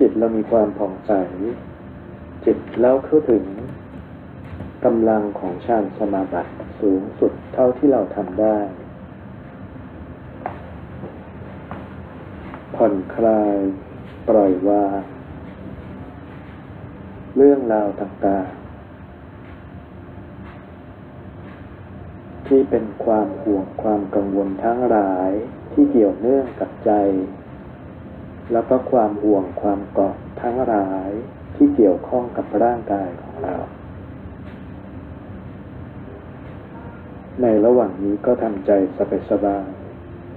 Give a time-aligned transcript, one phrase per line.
[0.00, 1.12] จิตเรามีความผ่องใส
[2.44, 3.44] จิตแล้วเข้าถึง
[4.84, 8.58] กำลังของฌานสมาบัติสูงสุดเท่าที่เราทำได้
[12.74, 13.56] ผ่อนคลาย
[14.28, 15.00] ปล่อยวาง
[17.36, 18.66] เรื่องราวต่างๆ
[22.46, 25.30] ที่เป็นความห่วงความกังวลทั้งหลาย
[25.72, 26.92] ที่เกี่ยวเนื่องกับใจ
[28.52, 31.10] แล้วก็ความห่วงความเกาะทั้งหลาย
[31.54, 33.56] ที่เกี่ยวข้องกับร่างกายของเรา
[37.42, 38.70] ในระหว่างนี้ก็ทำใจ
[39.30, 39.68] สบาย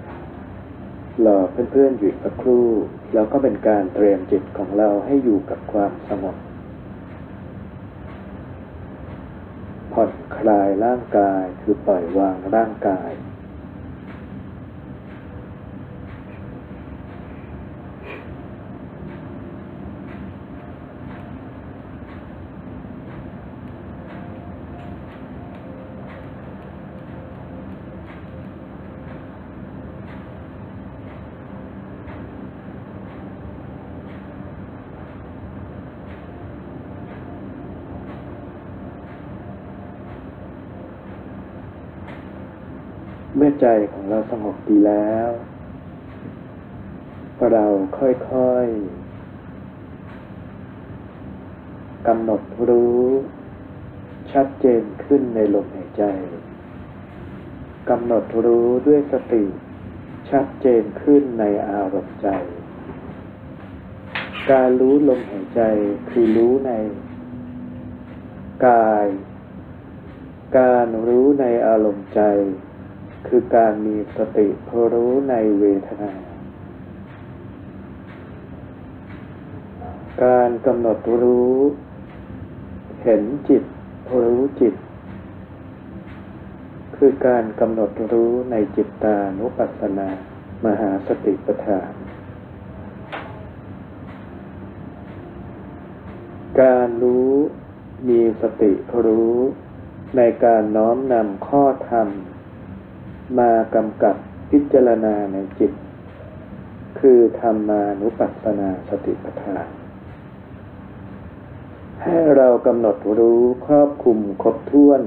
[0.08, 1.40] ๆรอ
[1.72, 2.68] เพื่อนๆหยุดสักครู่
[3.14, 6.38] แล้วก็เป็นการเตรียมจิตของเราให้อยู่กับความสงบ
[9.94, 13.12] ผ่อนคลายร่างกายคือปล่อยวางร่างกาย
[43.36, 45.30] เมื่อใจของเราสงบ ดีแล้ว
[47.52, 47.66] เรา
[48.00, 49.00] ค่อยๆ
[52.08, 53.04] กำหนดรู้
[54.32, 56.04] ชัดเจนขึ้นในลมหายใจ
[57.90, 59.46] กำหนดรู้ด้วยสติ
[60.30, 62.30] ชัดเจนขึ้นในอารมณ์ใจ
[64.52, 65.62] การรู้ลมหายใจ
[66.10, 66.72] คือรู้ใน
[68.68, 69.08] กาย
[70.60, 72.22] การรู้ในอารมณ์ใจ
[73.28, 76.12] คือการมีสติพรู้ในเวทนา
[80.24, 81.58] การกำหนดรู้
[83.04, 83.64] เห็นจิต
[84.24, 84.76] รู้จิต
[86.98, 90.10] คือการกำหนดรู้ในจิตตานุปัสสนา
[90.66, 91.92] มหาสติปัฏฐาน
[96.62, 97.34] การรู้
[98.10, 98.72] มีสติ
[99.06, 99.36] รู้
[100.18, 102.08] ในการน้อมนำข้อธรรม
[103.38, 104.16] มากำกับ
[104.52, 105.72] พิจารณาในจิต
[107.00, 109.68] คือธรรมานุปัสสนาสติปัฏฐาน
[112.04, 115.02] ให้เรากำหนดรู้ครอบคุมครบถ้วน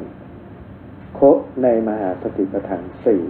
[1.19, 3.23] ครบในมหาสติปัฏฐานสี่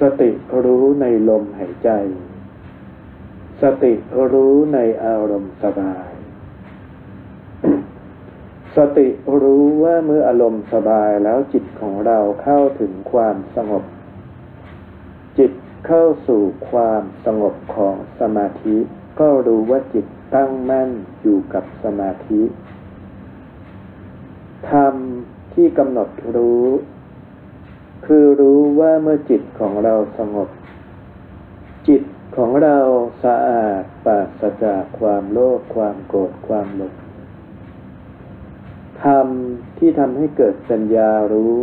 [0.00, 0.30] สติ
[0.64, 1.90] รู้ในลมหายใจ
[3.62, 3.92] สติ
[4.32, 6.05] รู้ในอารมณ์สบาย
[8.76, 9.08] สติ
[9.42, 13.84] รู้ว่าเมื่ออารมณ์สบายแล้วจิตของเราเข้าถึงความสงบ
[15.38, 15.52] จิต
[15.86, 18.76] เข้าสู่ความสงบของสมาธิ
[19.20, 22.42] ก็รู้ว่าจิตตั้งมั่นอยู่กับสมาธิ
[24.70, 24.94] ธรรม
[25.54, 26.66] ที่กำหนดรู้
[28.06, 30.48] คือรู้ว่าเมื่อจิตของเราสงบ
[31.88, 32.02] จิต
[32.36, 32.78] ของเรา
[33.24, 37.05] สะอาดปราศจากความโลภความโกรธความหลง
[39.04, 39.26] ธรรม
[39.78, 41.58] ที่ทำให้เกิดสัญญารู้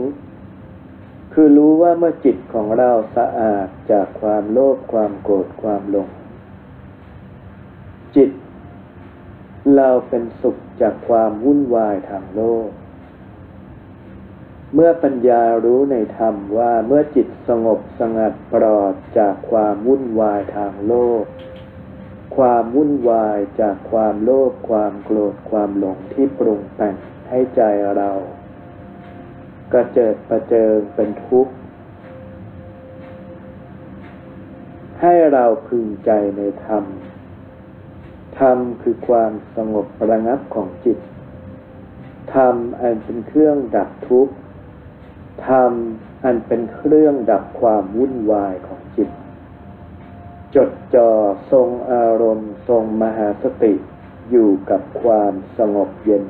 [1.33, 6.09] คือรู้ว่าเมื่อจิตของเราสะอาดจากความโลภความโกรธความหลง
[8.15, 8.31] จิต
[9.75, 12.67] เราเป็นสุขจากความวุ่นวายทางโลก
[14.73, 21.23] เมื่อปัญญารู้ในธรรมว่าเมื่อจิตสงบสงัดปลอดจากความวุ่นวายทางโลก
[22.37, 26.95] ความวุ่นวายจากความโลภความโกรธความหลงที่ปรุงแต่ง
[27.35, 27.63] ให้ใจ
[27.97, 28.11] เรา
[29.73, 31.53] กระเจิดประเจิงเป็นทุกข์
[35.01, 36.83] ให้เราพึงใจในธรรม
[38.39, 40.99] ธรรมคือความสงบระงับของจิต
[42.33, 44.33] ธรรมอันเป็นเครื่องดับทุกข์
[45.47, 45.71] ธรรม
[46.23, 49.09] อันเป็นเครื่องดับความวุ่นวายของจิต
[50.55, 51.11] จดจ่อ
[51.51, 53.73] ทรงอารมณ์ทรงมหาสติ
[54.29, 56.25] อยู่กับความสงบเย็น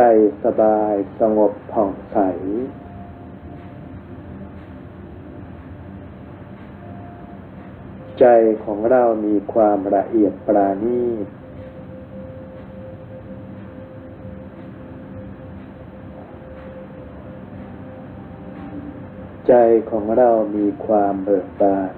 [0.00, 0.12] ใจ
[0.44, 2.18] สบายสงบผ่องใส
[8.20, 8.26] ใจ
[8.64, 11.26] ของเรามีความละเอียดปราณีต
[19.48, 19.54] ใจ
[19.90, 21.92] ของเรามีความเบิกบาน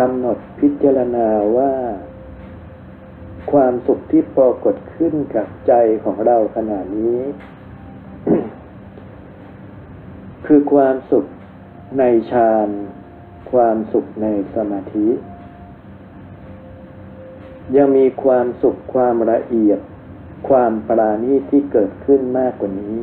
[0.00, 1.72] กำหนดพิจารณาว่า
[3.52, 5.72] ความสุขที่ปรากฏขึ้นกับใจ
[6.04, 7.18] ของเราขณะนี้
[10.46, 11.24] คือความสุข
[11.98, 12.68] ในฌาน
[13.52, 15.08] ความสุขในสมาธิ
[17.76, 19.80] ยังมีความสุขความละเอียด
[20.48, 23.00] ความปราณีที่เกิดขึ้นมากกว่านี้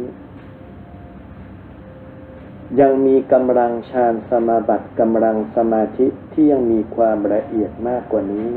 [2.80, 8.52] ยังมีกำลังฌานสมาบัติกำลังสมาธิที่ยังมีความละเอียดมากกว่านี้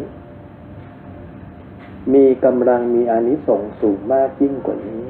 [2.15, 5.05] มีกำลังมีอานิสงส์สูงมากยิ่งกว่านี้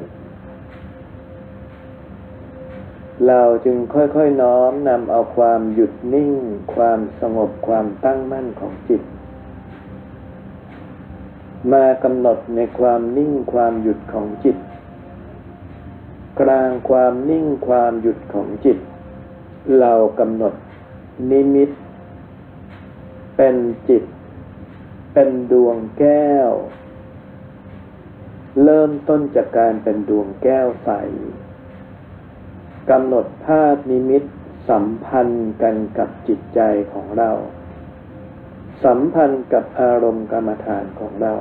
[3.26, 6.32] เราจึงค่อยๆน้อมนำเอาความหยุดนิ่ง
[6.74, 9.02] ความสงบความตั้งมั่นของจิต
[11.72, 14.56] มากำหนดในความนิ่งความหยุดของจิต
[16.40, 18.78] กลางความนิ่งความหยุดของจิต
[19.80, 20.54] เรากำหนด
[21.30, 21.70] นิมิต
[23.36, 23.56] เป็น
[23.88, 24.04] จิต
[25.12, 26.50] เป็นดวงแก้ว
[28.64, 30.90] เริ่มต้นจากการเป็นดวงแก้วใส
[32.90, 34.22] กำหนดภาพนิมิต
[34.68, 36.60] สัมพันธ์กันกับจิตใจ
[36.92, 37.30] ของเรา
[38.84, 41.34] สัมพันธ์กับอารมณ์กรรมฐานของเรา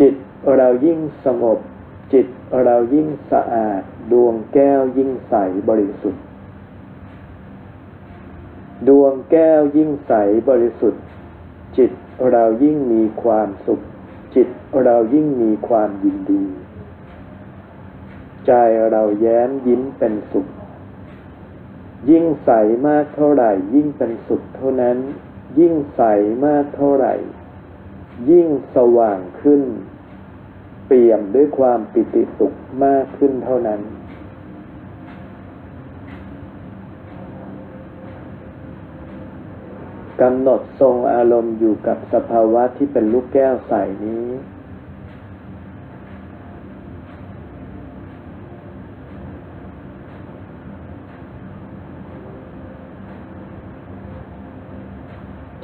[0.00, 0.14] จิต
[0.56, 1.58] เรายิ่งสงบ
[2.12, 2.26] จิต
[2.64, 5.34] เรายิ่งสะอาด ดวงแก้วยิ่งใส
[5.68, 6.22] บริสุทธิ์
[8.88, 10.12] ดวงแก้วยิ่งใส
[10.48, 11.02] บริสุทธิ์
[11.76, 11.90] จิต
[12.32, 13.80] เรายิ่งมีความสุข
[14.34, 14.48] จิต
[14.84, 16.44] เรายิ่งมีความยินดี
[18.46, 18.52] ใจ
[18.90, 20.46] เราแย้มยิ้มเป็นสุข
[22.10, 22.50] ยิ่งใส
[22.86, 24.98] มากเท่าไหร่ ยิ่งเป็นสุขเท่านั้น
[25.58, 26.02] ยิ่งใส
[26.44, 27.14] มากเท่าไหร่
[28.30, 29.62] ยิ่งสว่างขึ้น
[30.92, 32.52] เปี่ยมด้วยความปิติสุข
[32.84, 33.80] มากขึ้นเท่านั้น
[40.20, 43.72] กำหนดทรงอารมณ์อยู่กับสภาวะที่เป็นลูกแก้วใส
[44.04, 44.26] นี้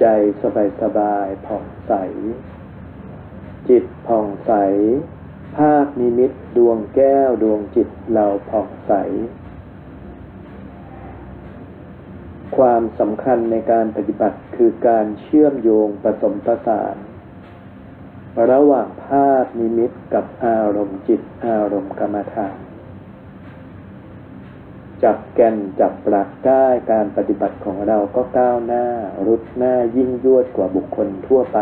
[0.00, 0.04] ใจ
[0.42, 1.92] สบายสบายผ่องใส
[3.68, 4.52] จิตผ่องใส
[5.56, 8.92] ภาพนิมิตดวงแก้วดวงจิตเราผ่องใส
[12.56, 16.96] ความสำคัญในการปฏิบัติคือการเชื่อมโยงผสมประสาน
[18.50, 22.56] ระหว่างภาพนิมิตกับอารมณ์จิตอารมณ์กรรมฐาน
[25.02, 28.84] จับแกนจับหลักได้การปฏิบัติของเราก็ก้าวหน้า
[29.26, 31.58] รุดหน้ายิ่งยวดกว่าบุคคลทั่วไป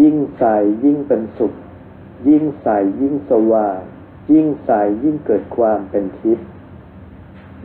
[0.00, 1.52] ยิ่งใส่ยิ่งเป็นสุข
[2.28, 3.80] ยิ่งใส่ยิ่งสว่าง
[4.32, 6.48] ยิ่งใส่ยิ่งเกิดความเป็นทิพย์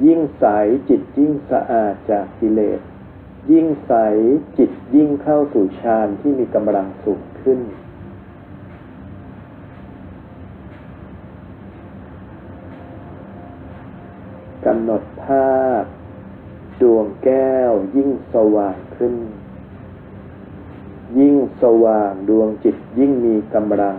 [0.06, 0.46] ยิ่งใส
[0.90, 2.80] จิตยิ่งสะอาดจากกิเลส
[3.52, 3.94] ยิ่งใส
[4.58, 7.60] จิตยิ่งเข้าสู่ฌานที่มีกำลังสูงขึ้น
[14.66, 15.84] กำหนดภาพ
[16.82, 19.14] ดวงแก้วยิ่งสว่างขึ้น
[21.20, 23.98] ยิ่งสว่างดวงจิตยิ่งมีกำลัง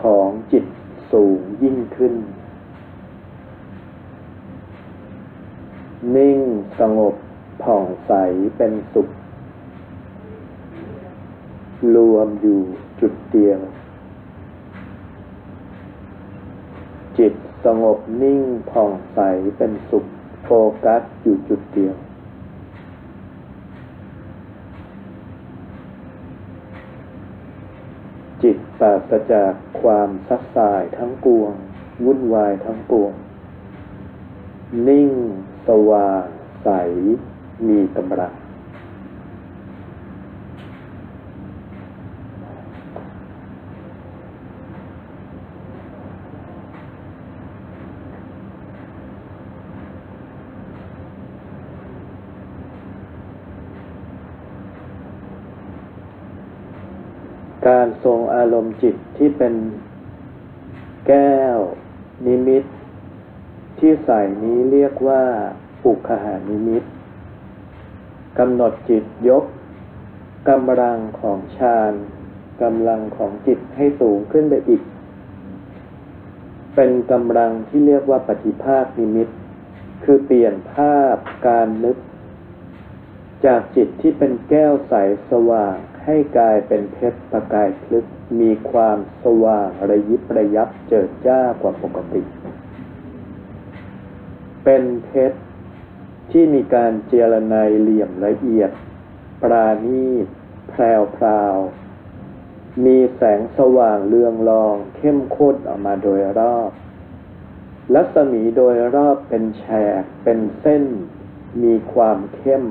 [0.00, 0.64] ของจิต
[1.12, 2.14] สูงยิ่งขึ้น
[6.16, 6.40] นิ่ง
[6.80, 7.14] สงบ
[7.62, 8.12] ผ่องใส
[8.56, 9.08] เป็นสุข
[11.94, 12.60] รวมอยู่
[13.00, 13.60] จุดเดียว
[17.18, 19.20] จิตสงบนิ่งผ่องใส
[19.56, 20.04] เป็นสุข
[20.44, 20.50] โฟ
[20.84, 21.96] กัสอยู่จุดเดียว
[28.48, 31.52] จิตปราศจากความซักสายทั้งปวง
[32.04, 33.12] วุ่นวายทั้งปวง
[34.88, 35.10] นิ่ง
[35.68, 36.24] สว่าง
[36.62, 36.68] ใส
[37.66, 38.32] มีกำลัง
[57.68, 59.54] การทรงอารมณ์จิตที่เป็น
[61.06, 61.58] แก้ว
[62.26, 62.64] นิมิต
[63.78, 65.22] ที่ใส่นี้เรียกว่า
[65.82, 66.82] ปุคหานิมิต
[68.38, 69.44] กำหนดจิตยก
[70.48, 71.92] กำลังของฌาน
[72.62, 74.82] กำลังของจิตให้สูงขึ้นไปอีก
[76.74, 79.28] เป็นกำลังที่เรียกว่าปฏิภาคนิมิต
[80.04, 81.96] คือเปลี่ยนภาพการนึก
[83.46, 84.94] จากจิตที่เป็นแก้วใส
[85.30, 85.76] สว่าง
[86.06, 88.06] ให้กายเป็นเพชรประกายพลึก
[88.40, 92.22] มีความสว่างระยิบระยับเจิดจ้ากว่าปกติ
[94.64, 95.38] เป็นเพชร
[96.30, 98.70] ที่มีการเจรไนเหลี่ยมละเอียด
[99.42, 100.26] ปราณีต
[100.68, 101.56] แพรวพราว
[102.84, 106.70] มีแสงสว่างเรืองรองเข้มข้นออกมาโดยรอบ
[107.94, 109.64] รัศมีโดยรอบเป็นแฉ
[110.00, 110.84] กเป็นเส้น
[111.62, 112.64] มีความเข้ม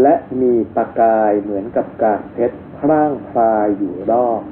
[0.00, 4.42] และมีประกายเหมือนกับกากเพชรพร่างพรายอยู่รอบ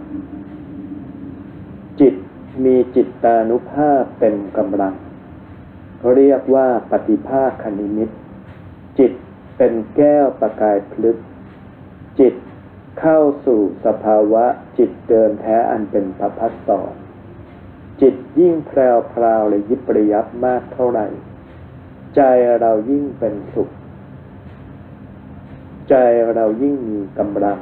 [2.00, 2.14] จิต
[2.64, 4.94] มีจิตตานุภาพเต็มกำลัง
[6.14, 8.11] เรียกว่าปฏิภาคคณิมิต
[8.99, 9.12] จิต
[9.56, 11.16] เป็นแก้วประกายพลึก
[12.20, 12.35] จิต
[13.00, 14.47] เข้าสู่สภาวะ
[14.78, 16.94] จิตเดิมแท้อันเป็นพระพัสสอน
[18.00, 21.06] จิตยิ่งแพรวพราวและยิบระยับมากเท่าไหร่
[22.16, 22.20] ใจ
[22.61, 23.70] เรายิ่งเป็นสุข
[25.90, 25.97] ใจ
[26.35, 27.59] เรายิ่งมีกำลัง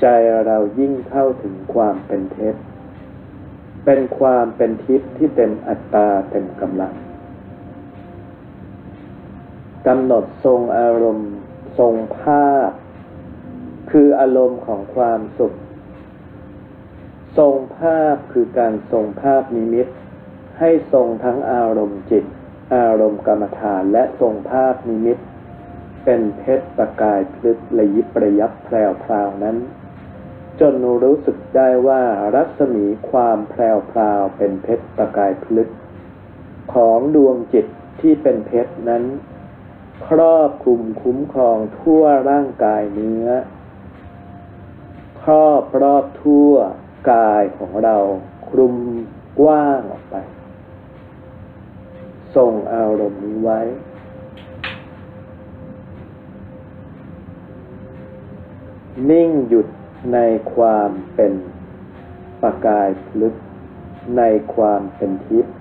[0.00, 0.06] ใจ
[0.46, 2.54] เรายิ่งเข้าถึงความเป็นเทพ
[3.84, 6.92] เป็นความเป็นทิพย์ที่เต็มอัตตาเต็มกำลัง
[9.86, 11.30] กำหนดทรงอารมณ์
[11.78, 12.70] ทรงภาพ
[13.90, 15.52] คืออารมณ์ของความสุข
[17.38, 19.86] ทรงภาพคือการทรงภาพนิมิต
[20.58, 22.24] ให้ทรงทั้งอารมณ์จิต
[22.74, 25.18] อารมณ์กรรมฐานและทรงภาพนิมิต
[26.10, 29.56] เป็นเพชรประกายพลึกระยิบระยับแพรวพราวนั้น
[30.60, 30.74] จน
[31.04, 32.02] รู้สึกได้ว่า
[32.34, 35.68] รัศมีความแพรวพราวเป็นเพชรประกายพลึก
[36.74, 37.66] ของดวงจิต
[38.00, 39.04] ที่เป็นเพชรนั้น
[40.08, 43.26] ครอบคลุมคุ้มครองทั่วร่างกายเนื้อ
[45.22, 46.52] ครอบรอบทั่ว
[47.12, 47.96] กายของเรา
[48.48, 48.74] คลุม
[49.40, 50.16] กว้างออกไป
[52.36, 53.60] ส่งอารมณ์นี้ไว้
[59.10, 59.66] นิ่งหยุด
[60.12, 60.18] ใน
[60.54, 61.32] ความเป็น
[62.42, 63.34] ประกายพลึก
[64.16, 64.22] ใน
[64.54, 65.54] ความเป็นทิพย์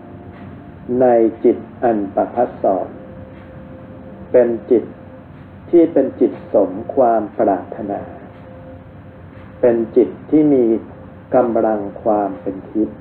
[1.01, 1.05] ใน
[1.43, 2.87] จิตอันประพัสสอน
[4.31, 4.83] เป็นจิต
[5.69, 8.01] ที่เป็นจิตสมความปรารถนา
[9.61, 10.65] เป็นจิตที่มี
[11.35, 12.97] กำลังความเป็นทิพย์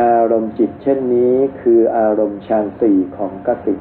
[0.00, 3.78] อารมณ์จิตเช่นนี้คืออารมณ์ฌานสี่ของกสิก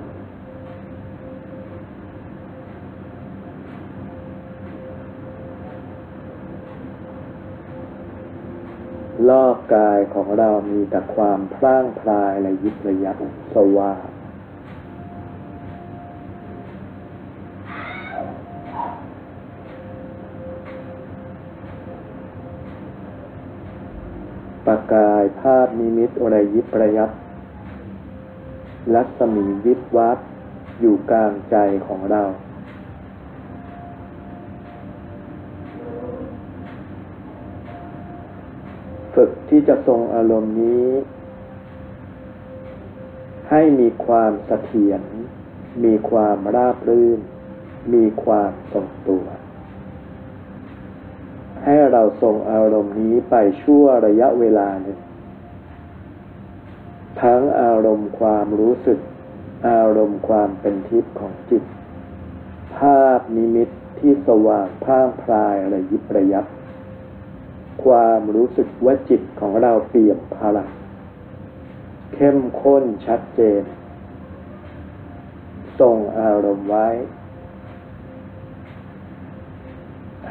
[9.28, 13.18] รอบกายของเรามีแต่ความพร่างพรายและยิบระยับ
[13.56, 14.04] สว่าง
[24.66, 27.10] ประกายภาพนิมิตอะไรยิบระยับ
[28.94, 30.18] ลัศมีวิบวับ
[30.80, 31.56] อยู่กลางใจ
[31.88, 32.24] ของเรา
[39.50, 40.88] ที่จะทรงอารมณ์นี้
[43.50, 45.02] ให้มีความเสถียร
[45.84, 47.20] มีความราบรื่น
[47.94, 49.26] มีความทรงตัว
[51.64, 55.00] ให้เราทรงอารมณ์นี้ไปชั่วระยะเวลาหนึ่ง
[57.22, 59.00] ทั้งอารมณ์ความรู้สึก
[59.70, 61.64] อารมณ์ความเป็นทิพย์ของจิต
[62.76, 66.46] ภาพนิมิตที่สว่างพ่างพรายอะไรยิบระยับ
[67.84, 70.70] ความรู้สึกว่าจิตของเราเปี่ยมพลัง
[72.14, 73.62] เข้มข้นชัดเจน
[75.80, 76.88] ทรงอารมณ์ไว้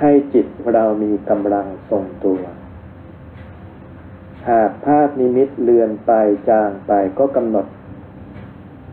[0.01, 2.41] ให้จิตเรามีกำลังทรงตัว
[4.49, 6.13] หากภาพนิมิตเลือนไป
[6.49, 7.67] จางไปก็กำหนด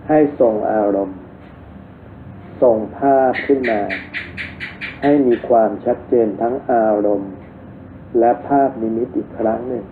[0.09, 1.17] ให้ทรงอารมณ์
[2.61, 3.81] ทรงภาพขึ้นมา
[5.01, 7.31] ให้มีความชัดเจนทั้งอารมณ์
[8.19, 9.85] และภาพนิมิตอีกครั้งหนึ่ง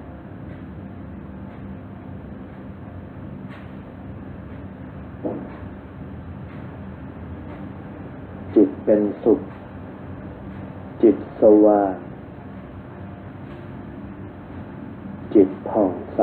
[8.56, 9.40] จิตเป็นสุข
[11.02, 11.96] จิตสว่าง
[15.34, 16.22] จิตผ่องใส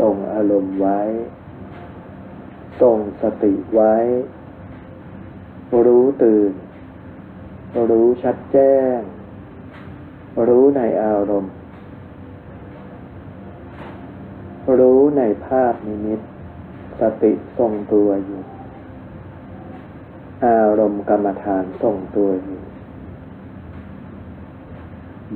[0.00, 1.00] ทรงอารมณ์ไว้
[2.80, 3.94] ทรงส ติไว้
[5.86, 6.52] รู้ตื่น
[7.90, 8.98] รู้ชัดแจ้ง
[10.48, 11.52] รู้ในอารมณ์
[14.78, 16.20] รู้ในภาพนิมิต
[17.00, 18.40] สติทรงตัวอยู่
[20.46, 22.60] อารมณ์กรรมฐานทรงตัวอยู่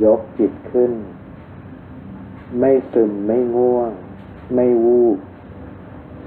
[0.05, 0.93] ยกจิตขึ้น
[2.59, 3.91] ไม่ซึมไม่ง่วง
[4.55, 5.19] ไม่วูบ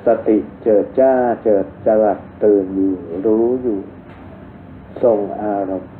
[0.05, 2.93] สติเจิดจ้าเจิดจรัสตื่นอยู่
[3.25, 3.79] รู้อยู่
[5.03, 5.93] ทรงอารมณ์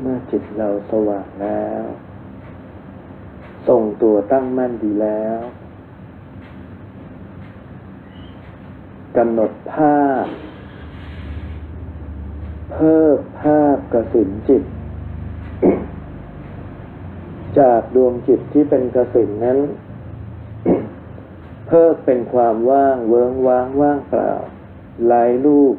[0.00, 1.82] เมื่อ จิตเราสว่างแล้ว
[3.68, 5.38] ทรงตัวตั้งมั่นดีแล้ว
[9.16, 10.26] กำหนดภาพ
[12.72, 14.62] เพิ่มภาพกระสินจิต
[17.58, 19.58] จากดวงจิตที่เป็นกระสินนั้น
[21.68, 24.32] เพิ่มเป็นความว่างเวิงว้างว่างเปล่า
[25.06, 25.76] ไร้รูป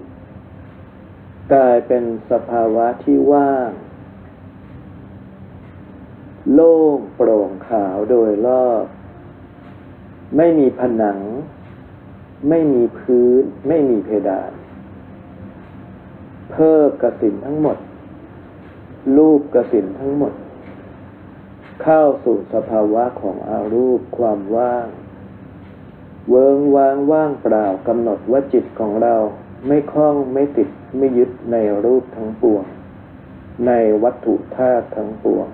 [1.54, 3.70] กลายเป็นสภาวะที่ว่าง
[6.60, 8.86] โล่งโปร่งขาวโดยรอบ
[10.38, 11.20] ไม่มีผนัง
[12.50, 14.52] ไม่มีพื้น ไม่มีเพดาน
[16.52, 17.78] เพิ่มกระสินทั้งหมด
[19.17, 20.34] รูปกระสินทั้งหมด
[21.82, 24.88] เข้าสู่สภาวะของอารูปความว่าง
[26.30, 29.15] เวิงวางว่างเปล่ากำหนดว่าจิตของเรา
[29.67, 32.65] ไม่คล้องไม่ติดไม่ยึดในรูปทั้งปวง
[33.67, 33.72] ใน
[34.04, 35.48] วัตถุธาตุทั้งปวง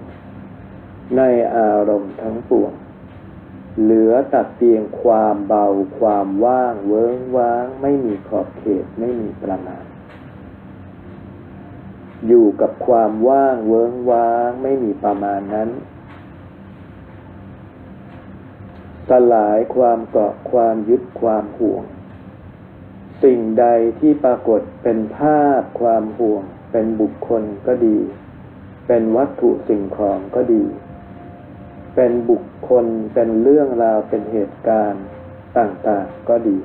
[1.17, 1.21] ใน
[1.55, 2.73] อารมณ์ทั้งปวง
[3.81, 5.65] เหลือตัดเพียงความเบา
[5.99, 9.85] ความว่าง เวิงว้าง ไม่มีขอบเขตไม่มีประมาณ
[12.27, 15.69] อยู่กับความว่างเวิงว้าง ไม่มีประมาณนั้น
[19.09, 21.83] สลายความเกาะความยึดความห่วง
[23.23, 23.65] สิ่งใด
[23.99, 27.97] ที่ปรากฏเป็นภาพความห่วง เป็นบุคคลก็ดี
[28.87, 30.63] เป็นวัตถุสิ่งของก็ดี
[31.95, 35.03] เป็นบุคคล เป็นเรื่องราว เป็นเหตุการณ์
[35.57, 36.57] ต่างๆ ก็ดี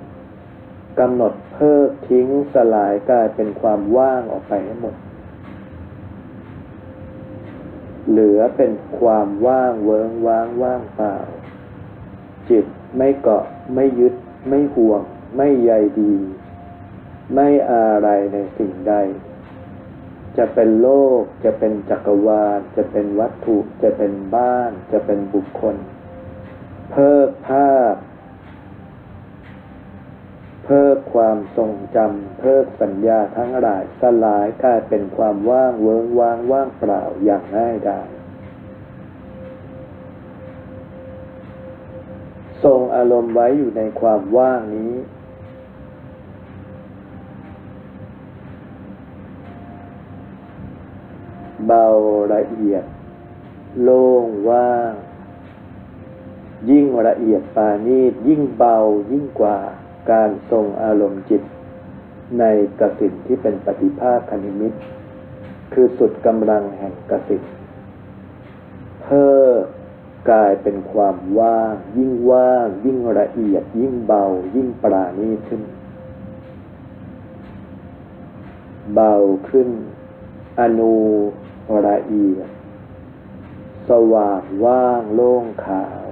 [0.98, 4.96] กำหนดเพิกทิ้งสลายกลายเป็นความว่างออกไปให้หมด
[8.10, 11.14] เหลือเป็นความว่างเวิงว้างว่างเปล่า
[12.50, 14.14] จิตไม่เกาะไม่ยึด
[14.48, 15.02] ไม่ห่วง
[15.36, 16.14] ไม่ใยดี
[17.34, 18.94] ไม่อะไรในสิ่งใด
[20.36, 20.88] จะเป็นโล
[21.20, 25.76] ก จะเป็นจักรวาล จะเป็นวัตถุ จะเป็นบ้าน จะเป็นบุคคล
[26.90, 27.94] เพิกภาพ
[30.64, 38.08] เพิกความทรงจำเพิกสัญญาทั้งหลายสลายกลายเป็นความว่างเวิงว่างว่างเปล่าอย่างง่ายดาย
[42.64, 44.92] ทรงอารมณ์ไว้อยู่ในความว่างนี้
[51.66, 51.84] เบา
[52.34, 52.84] ละเอียด
[53.82, 54.92] โล่งว่าง
[56.70, 58.76] ยิ่งละเอียดปานีตยิ่งเบา
[59.12, 59.58] ยิ่งกว่า
[60.10, 61.42] การทรงอารมณ์จิต
[62.38, 62.44] ใน
[62.80, 64.72] กสินที่เป็นปฏิภาคคณิมิต
[65.72, 67.42] คือสุดกำลังแห่งกสิน
[69.02, 69.32] เพิ่
[70.30, 74.24] กลายเป็นความว่าง ยิ่งว่าง ยิ่งละเอียด ยิ่งเบา
[74.56, 75.62] ยิ่งปราณีตขึ้น
[78.94, 79.14] เบา
[79.48, 79.68] ขึ้น
[80.60, 80.96] อนู
[81.88, 82.48] ละเอียด
[83.88, 86.08] สว่างว่างโล่งขาว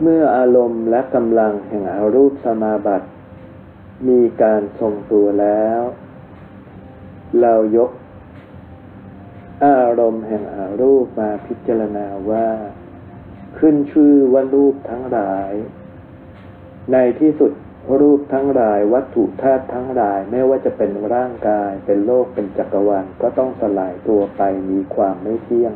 [0.00, 3.08] จ เมื่ออารมณ์และกำลังแห่งอารูปสมาบัติ
[4.08, 5.80] มีการทรงตัวแล้ว
[7.40, 7.90] เรายก
[9.66, 12.48] อารมณ์แห่งอารูปมาพิจารณาว่า
[13.58, 15.52] ขึ้นชื่อว่ารูปทั้งหลาย
[16.92, 17.52] ในที่สุด
[18.00, 25.74] รูปทั้งหลาย วัตถุธาตุทั้งหลาย ไม่ว่าจะเป็นร่างกาย เป็นโลกเป็นจักรวาลก็ต้องสลายตัวไปมีความไม่เที่ยง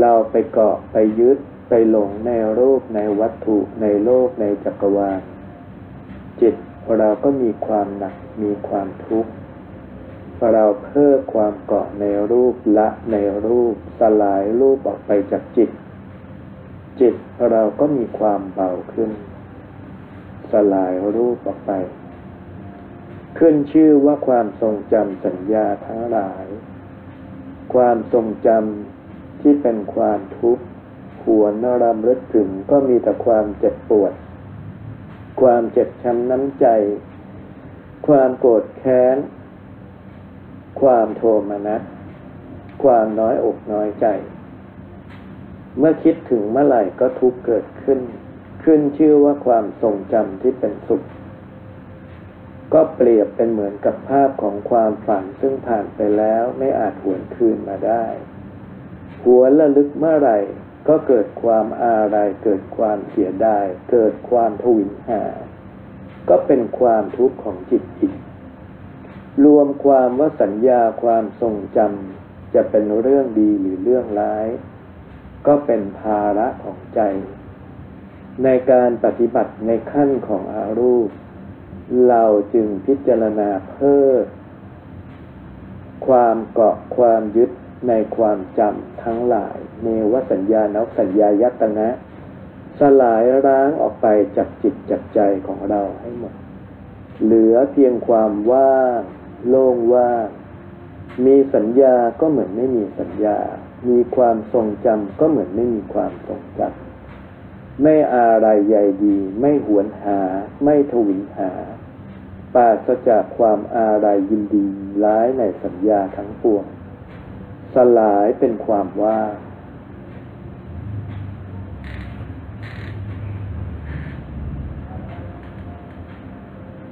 [0.00, 5.20] เราไปเกาะไปยึด ไปหลงในรูปในวัตถุในโลกในจักรวาล
[6.40, 6.54] จิต
[6.98, 9.30] เราก็มีความหนักมีความทุกข์
[10.52, 15.70] เราเพิ่มความเกาะในรูปละในรูปสลายรูปออกไปจากจิต
[17.00, 17.14] จิต
[17.50, 19.10] เราก็มีความเบาขึ้น
[20.52, 21.72] สลายรูปออกไป
[23.38, 26.46] ขึ้นชื่อว่าความทรงจำสัญญาทั้งหลาย
[27.74, 30.64] ความทรงจำที่เป็นความทุกข์
[31.26, 34.12] หวนรำลึกถึงก็มีแต่ความเจ็บปวด
[35.40, 36.66] ความเจ็บช้ำน้ำใจ
[38.06, 39.16] ความโกรธแค้น
[40.80, 41.82] ความโทมนัส
[42.82, 44.06] ความน้อยอกน้อยใจ
[45.78, 47.98] เมื่อคิดถึงเมื่อไหร่ก็ทุกเกิดขึ้น
[48.64, 51.02] ขึ้นชื่อว่าความทรงจำที่เป็นสุข
[52.74, 58.04] ก็เปรียบเป็นเหมือนกับภาพของความฝันซึ่งผ่านไปแล้วไม่อาจหวนคืนมาได้
[59.24, 60.38] หัวระลึกเมื่อไหร่
[60.88, 65.22] ก็เกิดความอาลัยเกิดความเสียดาย เกิดความทวินหา
[66.28, 68.14] ก็เป็นความทุกข์ของจิตอีก
[69.44, 74.46] รวมความว่าสัญญาความทรงจำจะเป็นเรื่องดีหรือเรื่องร้าย
[75.46, 77.00] ก็เป็นภาระของใจ
[78.44, 81.10] ในการปฏิบัติในขั้นของอารูป
[82.08, 84.24] เราจึงพิจารณาเพิ่ม
[86.06, 87.50] ความเกาะความยึด
[87.88, 91.88] ในความจำทั้งหลาย เนวสัญญาณสัญญายตนะ
[92.80, 94.06] สลายร้างออกไป
[94.36, 96.34] จากจิตจากใจของเราให้หมด
[97.22, 99.00] เหลือเพียงความว่าง
[99.48, 100.26] โล่งว่าง
[101.24, 103.38] มีสัญญาก็เหมือนไม่มีสัญญา
[103.88, 110.20] มีความทรงจำก็เหมือนไม่มีความทรงจำไม่อะไรใหญ่ดี ไม่หวนหา
[110.64, 111.52] ไม่ทวิหา
[112.54, 114.66] ปราศจากความอะไรยินดี
[115.04, 116.64] ร้ายในสัญญาทั้งปวง
[117.74, 119.34] สลายเป็นความว่าง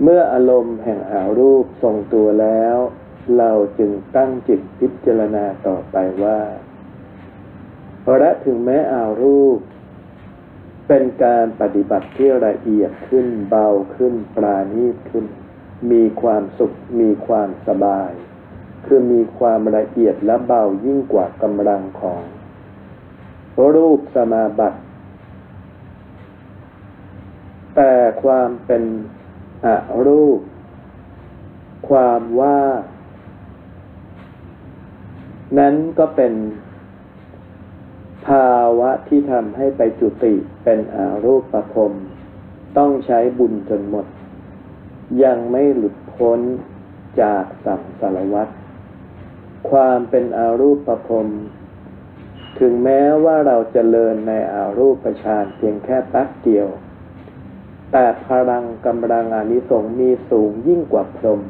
[0.03, 2.77] เมื่ออารมณ์แห่งอารูปทรงตัวแล้ว
[3.39, 6.41] เราจึงตั้งจิตพิจารณาต่อไปว่า
[8.19, 9.59] และถึงแม้อารูป
[10.89, 15.25] เป็นการปฏิบัติที่ละเอียดขึ้นเบาขึ้นปราณีตขึ้น
[15.91, 18.11] มีความสุขมีความสบาย
[18.85, 22.23] คือมีความละเอียดและเบายิ่งกว่ากำลังของ
[23.75, 24.81] รูปสมาบัติ
[27.77, 28.83] แต่ความเป็น
[29.65, 29.67] อ
[30.07, 30.41] รูป
[31.89, 32.61] ความว่า
[35.59, 36.35] นั้นก็เป็น
[38.27, 41.93] ภาวะที่ทำให้ไปจุติเป็นอารูปประพรม
[42.79, 44.07] ต้องใช้บุญจนหมด
[45.25, 46.41] ยังไม่หลุดพ้น
[47.21, 48.49] จากสังสารวัฏ
[49.71, 51.29] ความเป็นอารูปประพรม
[52.59, 56.69] ถึงแม้ว่าเราจเจริญในอารูปฌานเพียงแค่แป๊บเดียว
[57.93, 61.41] แต่พลังกำลังอานิสงส์มีสูงยิ่งกว่าพรหม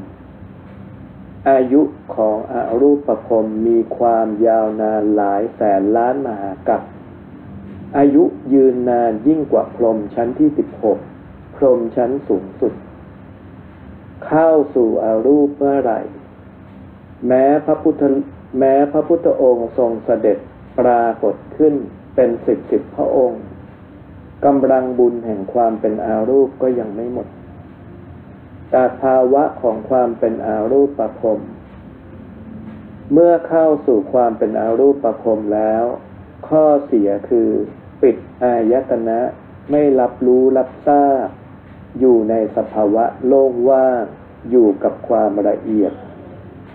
[1.50, 1.82] อายุ
[2.14, 6.82] ของอรูปภพมีความยาวนานหลายแสนล้านมหากัป
[7.98, 10.98] อายุยืนนานยิ่งกว่าพรหมชั้นที่สิบหก
[11.56, 12.72] พรหมชั้นสูงสุด
[14.26, 16.00] เข้าสู่อรูปเมื่อไหร่
[17.26, 18.02] แม้พระพุทธ
[18.58, 20.38] แม้พระพุทธองค์ทรงเสด็จ
[20.78, 21.74] ปรากฏขึ้น
[22.14, 23.42] เป็นสิบสิบพระองค์
[24.44, 27.28] กำลังบุญแห่งความเป็นอารูปก็ยังไม่หมด
[28.74, 31.40] จากภาวะของความเป็นอารูปประพรม
[33.12, 35.84] เมื่อเข้าสู่ความเป็นอารูปประพรมแล้ว
[36.48, 37.50] ข้อเสียคือ
[38.02, 39.20] ปิดอายตนะ
[39.70, 41.26] ไม่รับรู้รับทราบ
[41.98, 44.02] อยู่ในสภาวะโล่งว่าง
[44.50, 45.92] อยู่กับความละเอียด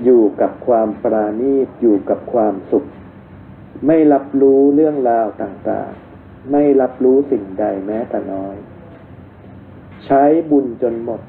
[0.03, 2.85] อยู่กับความปราณีตอยู่กับความสุข
[3.87, 6.06] ไม่รับรู้เรื่องราวต่างๆ
[6.51, 8.55] ไม่รับรู้สิ่งใดแม้แต่น้อย
[10.05, 11.21] ใช้บุญจนหมด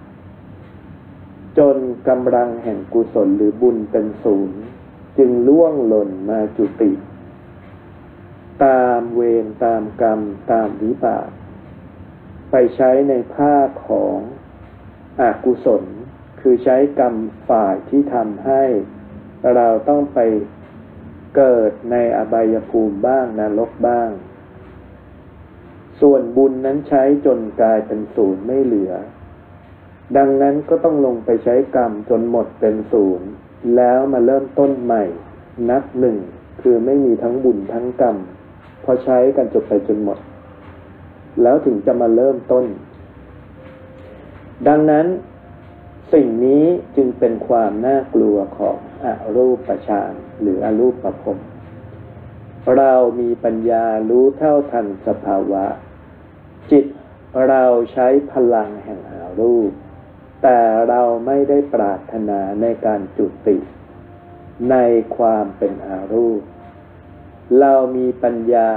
[1.59, 1.77] จน
[2.09, 4.61] กำลังแห่งกุศลหรือบุญเป็นศูนย์
[5.19, 6.93] จึงล่วงหล่นมาจุติ
[8.65, 11.29] ตามเวรตามกรรมตามวิบาก
[12.51, 14.17] ไปใช้ในภาคของ
[15.21, 15.85] อกุศล
[16.41, 17.15] คือใช้กรรม
[17.49, 18.63] ฝ่ายที่ทำให้
[19.55, 20.19] เราต้องไป
[21.37, 24.11] เกิดในอบายภูมิบ้างนรกบ้าง
[26.01, 28.93] ส่วนบุญนั้นใช้จนกลายเป็นศูนย์ไม่เหลือ
[30.17, 33.29] ดังนั้นก็ต้องลงไปใช้กรรมจนหมดเป็นศูนย์
[33.77, 35.05] แล้วมาเริ่มต้นใหม่
[35.71, 36.17] นับหนึ่ง
[36.61, 38.17] คือไม่มีทั้งบุญทั้งกรรม
[38.85, 40.19] พอใช้กันจบไปจนหมด
[41.43, 42.65] แล้วถึงจะมาเริ่มต้น
[44.69, 45.07] ดังนั้น
[46.13, 46.65] สิ่งนี้
[46.97, 49.07] จึงเป็นความน่ากลัวของอ
[49.37, 51.39] รูปฌานหรืออรูปประพรม
[52.77, 55.65] เรามีปัญญารู้เท่าทันสภาวะ
[56.71, 56.87] จิต
[57.49, 59.73] เราใช้พลังแห่งอารูป
[60.43, 63.57] แต่เราไม่ได้ปรารถนาในการจุติ
[64.71, 64.77] ใน
[65.17, 66.43] ความเป็นอารูป
[67.61, 68.73] เรามีปัญญา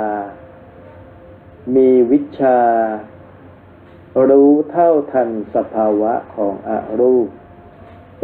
[1.76, 2.60] มีวิชา
[4.30, 7.30] รู้เท่าทันสภาวะของอรูป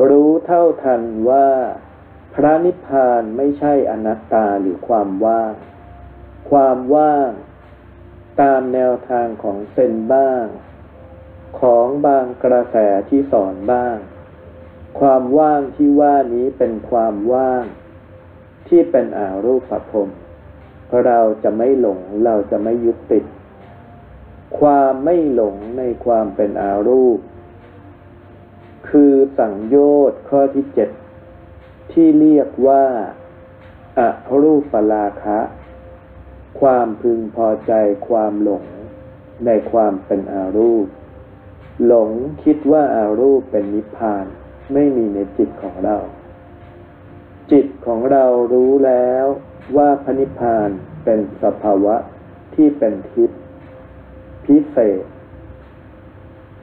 [0.10, 1.50] รู้เท่าทันว่า
[2.34, 5.54] พระนิพพานไม่ใช่อนัตตาหรือความว่าง
[6.50, 7.30] ความว่าง
[8.42, 10.46] ตามแนวทางของเซนบ้าง
[11.60, 12.78] ของบางกระแส
[13.10, 13.98] ที่สอนบ้าง
[15.00, 17.64] ความว่างที่ว่านี้เป็นความว่าง
[18.68, 20.10] ที่เป็นอารูปภพ
[21.06, 23.26] เราจะไม่หลงเราจะไม่ยึดติด
[24.60, 27.20] ความไม่หลงในความเป็นอารูป
[28.90, 29.78] คือสังโย
[30.10, 30.90] ชน์ข้อที่เจ็ด
[31.92, 32.86] ที่เรียกว่า
[34.00, 34.10] อา
[34.42, 35.40] รูปปราคะ
[36.60, 37.74] ความพึงพอใจ
[38.08, 38.66] ความหลง
[39.46, 40.88] ในความเป็นอารูป
[41.86, 42.12] หลง
[42.44, 44.26] คิดว่าอารูปเป็นนิพพาน
[44.74, 45.98] ไม่มีในจิตของเรา
[47.52, 49.26] จิตของเรารู้แล้ว
[49.78, 50.70] ว่าพระนิพพาน
[51.04, 51.96] เป็นสภาวะ
[52.56, 53.40] ที่เป็นทิพย์
[54.46, 55.06] พิเศษ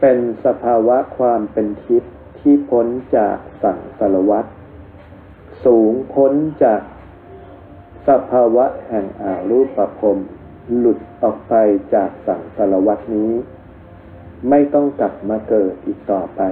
[0.01, 4.47] เป็นสภาวะความเป็นทิพย์ที่พ้นจากสังสารวัฏ
[5.65, 6.33] สูงพ้น
[6.65, 6.81] จาก
[8.09, 10.01] สภาวะแห่งอารูปประพ
[10.79, 11.55] หลุดออกไป
[11.95, 13.33] จากสังสารวัฏนี้
[14.49, 16.43] ไม่ต้องกลับมาเกิดอีกต่อไป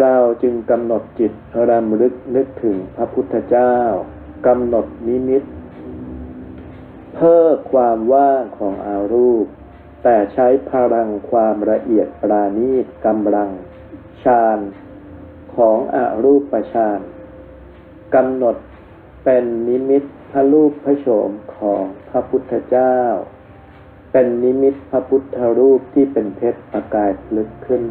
[0.00, 1.32] เราจึงกำหนดจิต
[1.70, 3.74] รำลึกนึกถึงพระพุทธเจ้า
[4.46, 5.42] กำหนดนิมิต
[7.14, 9.46] เพิ่มความว่างของอารูป
[10.02, 13.50] แต่ใช้พลังความละเอียดปราณีตกำลัง
[14.24, 14.58] ฌาน
[15.56, 17.00] ของอารูปฌาน
[18.14, 18.56] กำหนด
[19.24, 22.98] เป็นนิมิตพระรูปพระโฉมของพระพุทธเจ้า
[24.12, 27.82] เป็นนิมิตพระพุทธรูปที่เป็นเพชรประกายลึกขึ้น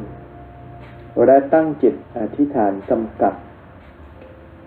[1.25, 3.33] และตั้งจิตอธิษฐานกำกับ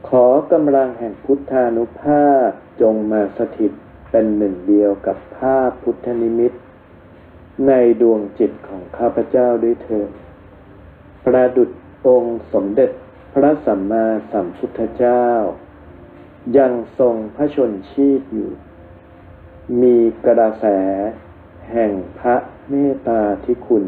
[0.09, 3.73] ขอกำลังแห่งพุทธานุภาพจงมาสถิต
[4.11, 6.53] เป็นหนึ่งเดียวกับภาพพุทธนิมิต
[7.67, 10.11] ในดวงจิตของข้าพเจ้าด้วยเถิด
[11.25, 11.71] ประดุจ
[12.07, 12.91] องค์สมเด็จ
[13.35, 15.25] พระสัมมาสัมพุทธเจ้า
[16.59, 18.51] ยังทรงพระชนชีพอยู่
[19.83, 20.67] มีกระแส
[21.73, 22.37] แห่งพระ
[22.69, 23.85] เมตตาที่คุณ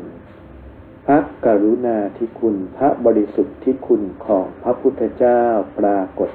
[1.06, 5.42] พระกรุณาที่คุณ พระบริสุทธิ์ที่คุณของพระพุทธเจ้า
[5.78, 6.30] ปรากฏ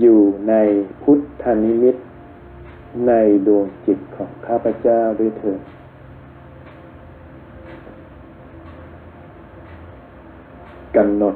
[0.00, 0.54] อยู่ใน
[1.02, 1.96] พุทธนิมิต
[3.06, 3.12] ใน
[3.46, 5.60] ดวงจิตของข้าพเจ้าด้วยเถิด
[10.96, 11.34] กำหนด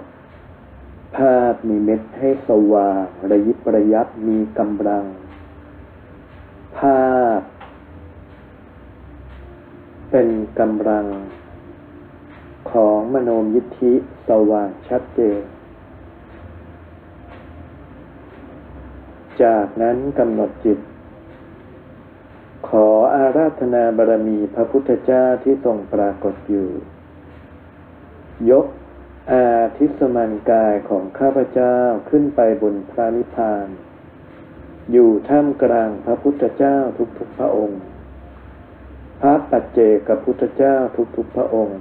[1.16, 5.04] ภาพมีเม็ดให้สว่างระยิบระยับมีกำลัง
[6.78, 7.04] ภา
[7.38, 7.40] พ
[10.10, 11.06] เป็นกำลัง
[12.70, 13.92] ของมโนมยิทธิ
[14.28, 15.40] สว่างชัดเจน
[19.42, 20.78] จากนั้นกำหนดจิต
[22.68, 26.68] ขออาราธนาบารมีพระพุทธเจ้าที่ทรงปรากฏอยู่
[28.50, 28.66] ยก
[29.32, 31.76] อาทิสมันกายของข้าพเจ้า
[32.10, 33.66] ขึ้นไปบนพระนิพพาน
[34.92, 36.76] อยู่ท่ามกลางพระพุทธเจ้า
[37.18, 37.80] ทุกๆพระองค์
[39.20, 40.76] พระปัจเจกพุทธเจ้า
[41.16, 41.78] ทุกๆพระองค์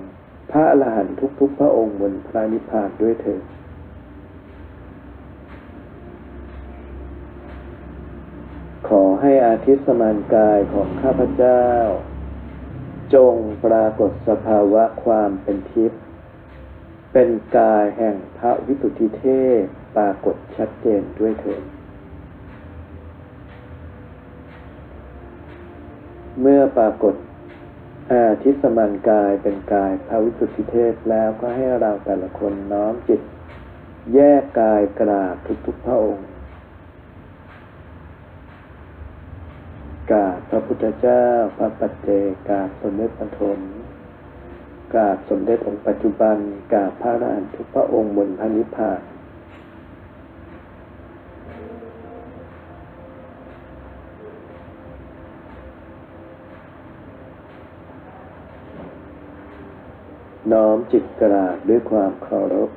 [0.52, 3.44] พระอรหันต์ทุกๆพระองค์บนพระนิพพานด้วยเถิด
[8.88, 11.66] ขอให้อาทิตย์สมานกายของข้าพเจ้า
[13.16, 16.05] จงปรากฏสภาวะความเป็นทิพย์
[17.18, 19.26] เป็นกายแห่งพระวิสุทธิเท
[19.60, 19.62] พ
[19.98, 21.64] ปรากฏชัดเจนด้วยเถิด
[26.42, 27.16] เมื่อปรากฏ
[28.12, 33.22] อาทิตย์สมานกายเป็นกายพระวิสุทธิเทพแล้วก็ให้เราแต่ละคนน้อมจิต
[34.14, 36.28] แยกกายกราบทุกๆพระองค์
[40.12, 41.26] กราบพระพุทธเจ้า
[41.58, 42.08] พระปัจเจ
[42.50, 43.60] กาบสมเด็จพระทน
[44.96, 46.38] กาบสมเด็จองค์ปัจจุบัน
[46.74, 49.02] กาพระอรันตุพระองค์บนพระนิพพาน
[60.52, 62.70] น้อมจิตกราบด้วยความเคารพ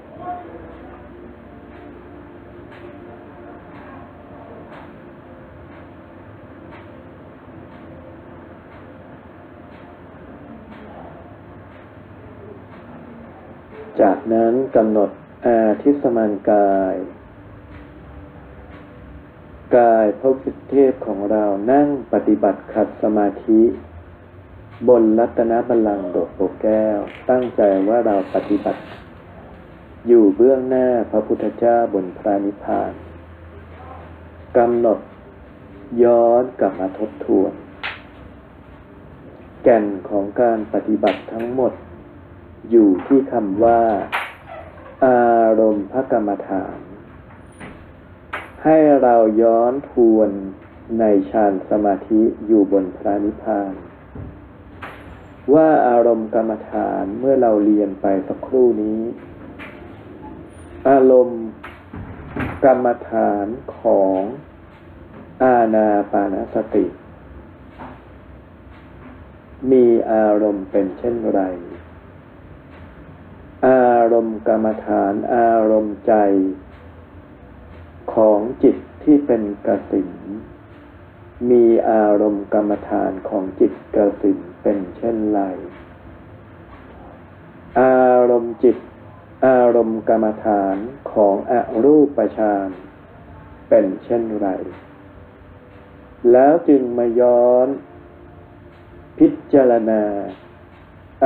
[14.01, 15.11] จากนั้นกำหนด
[15.47, 16.97] อาทิสมานกาย
[19.77, 23.63] กายพระสิทธิเทพของเรานั่งปฏิบัติขัดสมาธิ
[24.89, 26.99] บนรัตนบัลลังก์โดดโปแก้ว
[27.31, 28.81] ตั้งใจว่าเราปฏิบัติ
[30.07, 32.93] อยู่เบื้องหน้าพระพุทธเจ้าบนพระนิพพาน
[34.57, 34.99] กำหนด
[36.03, 37.53] ย้อนกลับมาทบทวน
[39.65, 41.73] แก่นของการปฏิบัติทั้งหมด
[42.71, 43.83] อยู่ที่คำว่า
[45.07, 46.79] อารมณ์พระกรรมฐาน
[48.65, 50.31] ให้เราย้อนทวน
[50.99, 53.73] ในฌานสมาธิอยู่บนพระนิพพาน
[55.55, 59.01] ว่าอารมณ์กรรมฐานเมื่อเราเรียนไปสักครู่นี้
[60.89, 61.43] อารมณ์
[62.65, 63.47] กรรมฐาน
[63.79, 64.19] ของ
[65.43, 66.87] อาณาปานสติ
[69.71, 71.41] มีอารมณ์เป็นเช่นไร
[73.67, 76.15] อารมณ์กรรมฐานอารมณ์ใจ
[78.15, 80.11] ของจิตที่เป็นกสิน
[81.51, 85.41] มีอารมณ์กรรมฐานของจิตกสินเป็นเช่นไร
[87.81, 88.77] อารมณ์จิต
[89.47, 90.77] อารมณ์กรรมฐาน
[91.13, 92.69] ของอรูปฌาน
[93.69, 94.49] เป็นเช่นไร
[96.33, 97.69] แล้วจึงมาย้อน
[99.19, 100.03] พิจารณา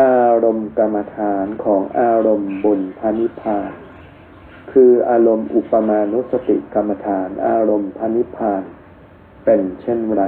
[0.01, 3.73] อารมณ์กรรมฐานของอารมณ์บนพานิพาน
[4.73, 8.63] คืออารมณ์อุปมานุสติกรรมฐานอารมณ์พานิพพาน
[9.45, 10.23] เป็นเช่นไร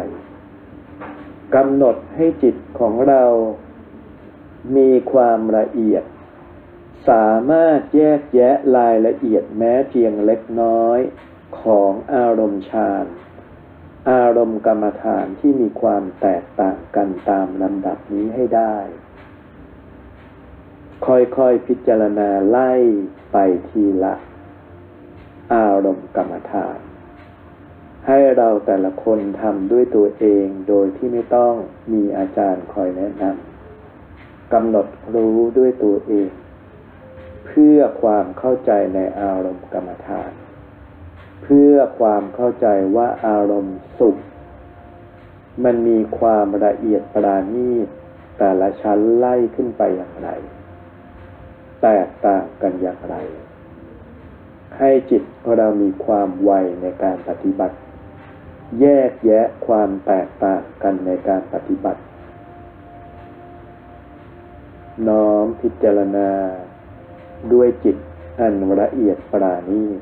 [1.55, 3.25] กำหนดให้จิตของเรา
[4.77, 6.05] มีความละเอียด
[7.09, 10.99] สามารถแยกแยะรายละเอียดแม้เพียงเล็กน้อย
[11.61, 13.07] ของอารมณ์ฌาน
[14.11, 18.77] อารมณ์กรรมฐานที่มีความแตกต่างกันตามลำดับนี้ให้ได้
[21.07, 22.71] ค่อยๆพิจารณาไล่
[23.33, 23.37] ไป
[23.69, 24.15] ทีละ
[25.55, 26.79] อารมณ์กรรมฐาน
[28.07, 31.55] ให้เราแต่ละคนทำด้วยตัวเองโดยที่ไม่ต้อง
[31.93, 36.31] มีอาจารย์คอยแนะนำกำหนดรู้ด้วยตัวเอง
[37.47, 40.33] เพื่อความเข้าใจในอารมณ์กรรมฐาน
[41.43, 44.17] เพื่อความเข้าใจว่าอารมณ์สุข
[45.65, 47.89] มันมีความละเอียดปราณีต
[48.39, 50.31] แต่ละชั้นไล่ขึ้นไปอย่างไร
[51.85, 53.17] แตกต่างกันอย่างไร
[54.79, 55.23] ให้จิต
[55.57, 56.51] เรามีความไว
[56.83, 57.77] ในการปฏิบัติ
[58.81, 62.01] แยกแยะความแตกต่างกันในการปฏิบัติ
[65.09, 66.31] น้อมพิจารณา
[67.53, 67.97] ด้วยจิต
[68.39, 70.01] อันละเอียดปราณีต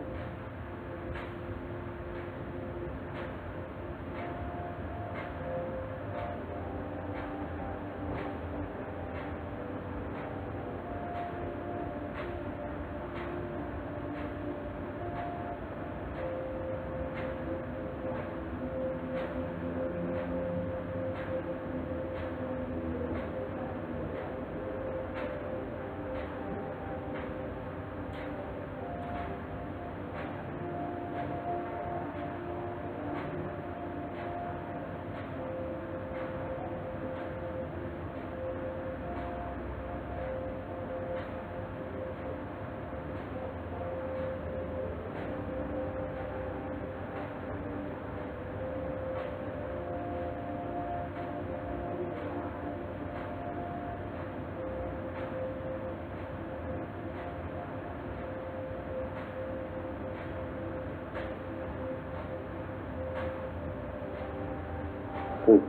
[65.44, 65.62] ฝึก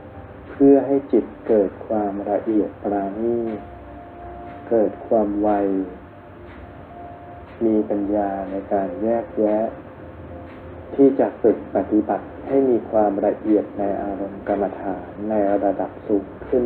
[0.50, 3.36] เพื่อให้จิตเกิดความละ เอียดปราณี
[4.68, 5.50] เกิดความไว
[7.64, 9.58] มีปัญญาในการแยกแยะ
[10.94, 15.34] ที่จะฝึกปฏิบัติให้มีความละเอียดในอารมณ์กรรมฐานใน
[15.64, 16.64] ระดับสูงขึ้น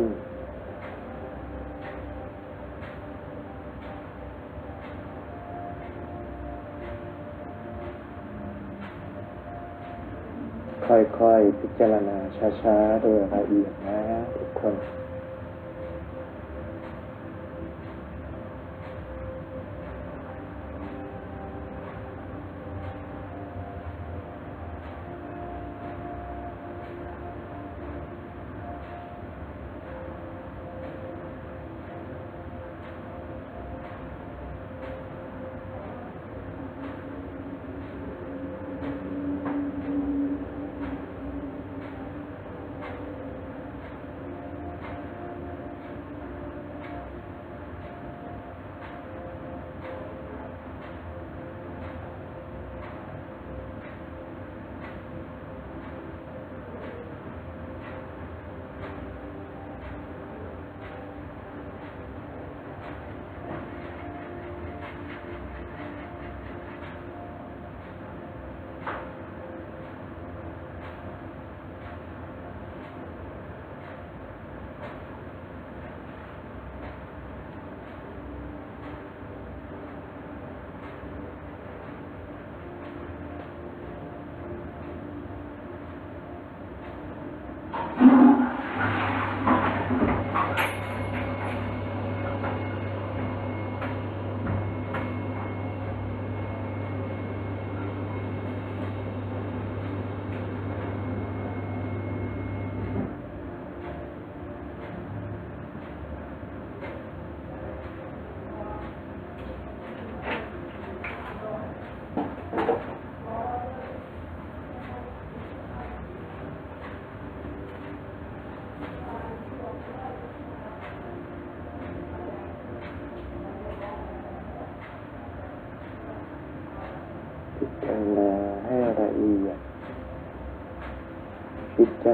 [10.87, 12.17] ค่อยๆ พิจารณา
[12.61, 13.99] ช้าๆ โดยละเอียดนะ
[14.35, 14.75] ทุกคน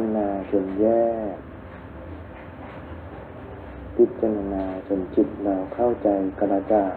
[0.05, 0.85] พิจารณาจนแย
[1.33, 1.35] ก
[3.95, 6.07] พิจารณาจนจิตเราเข้าใจ
[6.39, 6.95] กระจ่าง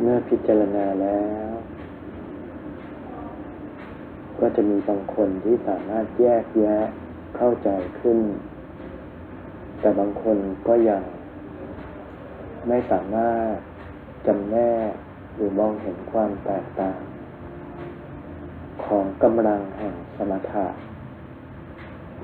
[0.00, 1.50] เมื่ อพิจารณาแล้ว
[4.40, 6.78] ก็จะมีบางคนที่สามารถแยกแยะ
[7.36, 7.68] เข้าใจ
[8.00, 8.18] ขึ้น
[9.80, 10.38] แต่บางคน
[10.68, 11.02] ก็ยัง
[12.68, 13.52] ไม่สามารถ
[14.26, 14.56] จำแน
[14.88, 14.90] ก
[15.34, 16.98] หรือมองเห็นความแตกต่าง
[18.84, 20.66] ของกำลังแห่งสมถะ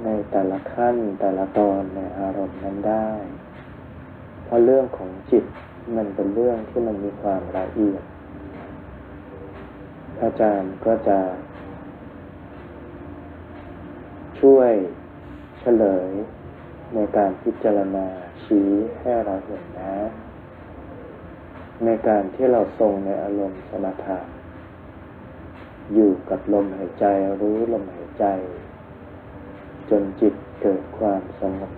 [0.04, 3.08] ในแต่ละขั้นแต่ละตอนในอารมณ์นั้นได้
[4.44, 5.44] เพราะเรื่องของจิต
[5.96, 8.02] มันเป็นเรื่องที่มันมีความละเอียด
[10.22, 11.20] อาจารย์ก็จะ
[14.40, 14.72] ช่วย
[15.60, 16.10] เฉลย
[16.94, 18.06] ในการพิจารณา
[18.44, 18.68] ชี้
[19.00, 19.94] ให้เราเห็นนะ
[21.84, 24.18] ในการที่เราทรงในอารมณ์สมถะ
[25.94, 27.04] อยู่กับลมหายใจ
[27.40, 28.24] รู้ลมหายใจ
[29.90, 31.72] จนจิตเกิดความสงบ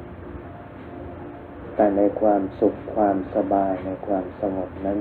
[1.74, 5.00] แต่ในความสุขความสบายในความสงบนั้น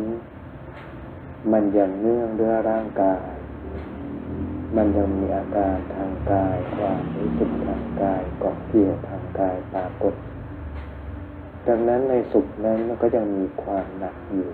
[1.52, 3.26] มันยังเนื่องด้วยร่างกาย
[4.76, 10.14] มันยังมีอาการทางกายความรู้สึกทางกายเกาะเกี่ยวทางกายปรากฏ
[11.68, 14.50] ดังนั้นในสุขนั้นมันก็ยังมีความหนักอยู่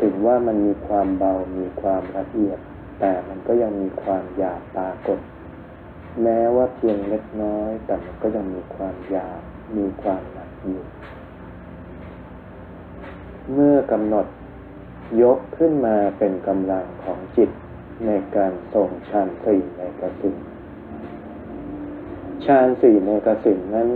[0.00, 2.58] ถึงว่ามันมีความเบามีความละเอียด
[3.00, 5.18] แต่มันก็ยังมีความหยาบปรากฏ
[6.22, 9.42] แม้ว่าเพียงเล็กน้อย แต่มันก็ยังมีความหยาบ
[9.76, 10.39] มีความหน
[13.52, 14.26] เมื่อกำหนด
[15.22, 17.50] ยกขึ้นมาเป็นกำลังของจิต
[18.06, 20.36] ในการส่งฌานสี่ในกสิน
[22.44, 23.90] ฌานสี่ในกสินนั้น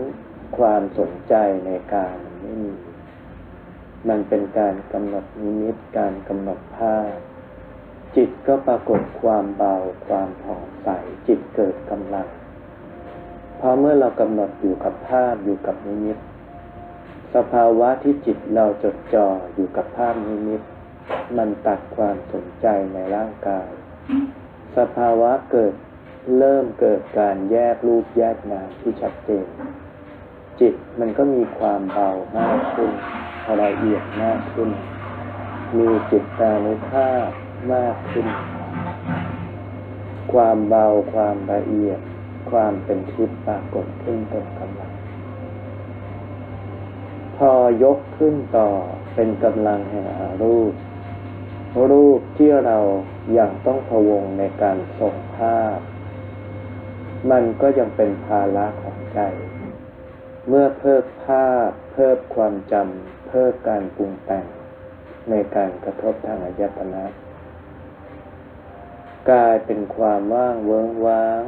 [0.59, 1.35] ความสนใจ
[1.67, 2.75] ในการไม่มี
[4.09, 7.13] มันเป็นการกำหนดนิมิตการกำหนดภาพ
[8.17, 9.75] จิตก็ปรากฏความเบา
[10.07, 10.89] ความผ่องใส
[11.27, 12.29] จิตเกิดกำลัง
[13.57, 16.19] เพราะเมื่อเรากำหนดอยู่กับภาพอยู่กับนิมิต
[17.35, 20.61] สภาวะที่จิตเราจดจ่ออยู่กับภาพนิมิต
[21.37, 23.69] มันตัดความสนใจในร่างกาย
[24.77, 25.75] สภาวะเกิด
[26.39, 29.47] เริ่มเกิดการแยกรูปแยกนามที่ชัดเจน
[30.61, 32.91] จิตมันก็มีความเบามากขึ้น
[33.63, 34.71] ละเอียดมากขึ้น
[35.79, 37.29] มีจิตตานุภาพ
[37.75, 38.27] มากขึ้น
[40.33, 41.99] ความเบาความละเอียด
[42.51, 44.84] ความเป็นทิพย์ปรากฏขึ้นเต็มกำลัง
[47.37, 47.53] พอ
[47.85, 48.69] ยกขึ้นต่อ
[49.15, 50.73] เป็นกำลังแห่งอารูป
[51.91, 52.79] รูปที่เรา
[53.39, 55.79] ยังต้องพวงในการส่งภาพ
[57.31, 59.21] มันก็ยังเป็นภาระของใจ
[60.49, 64.45] เมื่อเพิกภาพ เพิกความจำเพิกการปรุงแต่ง
[65.31, 67.05] ในการกระทบทางอายตนะ
[69.31, 71.43] กลายเป็นความว่างเวิ้งว้าง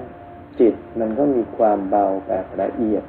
[0.60, 3.04] จิตมันก็มีความเบาแบบละเอียด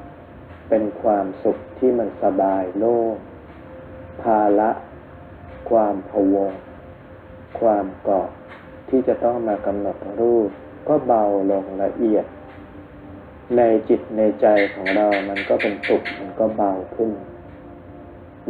[0.70, 3.15] เป็นความสุขที่มันสบายโล่ง
[4.22, 4.72] ภาละ
[5.70, 6.51] ความพวง
[7.59, 8.28] ความเกาะ
[8.89, 10.49] ที่จะต้องมากำหนดรูป
[10.88, 12.26] ก็เบาลงละเอียด
[13.57, 17.11] ในจิตในใจของเรามันก็เป็นสุขมันก็เบาขึ้น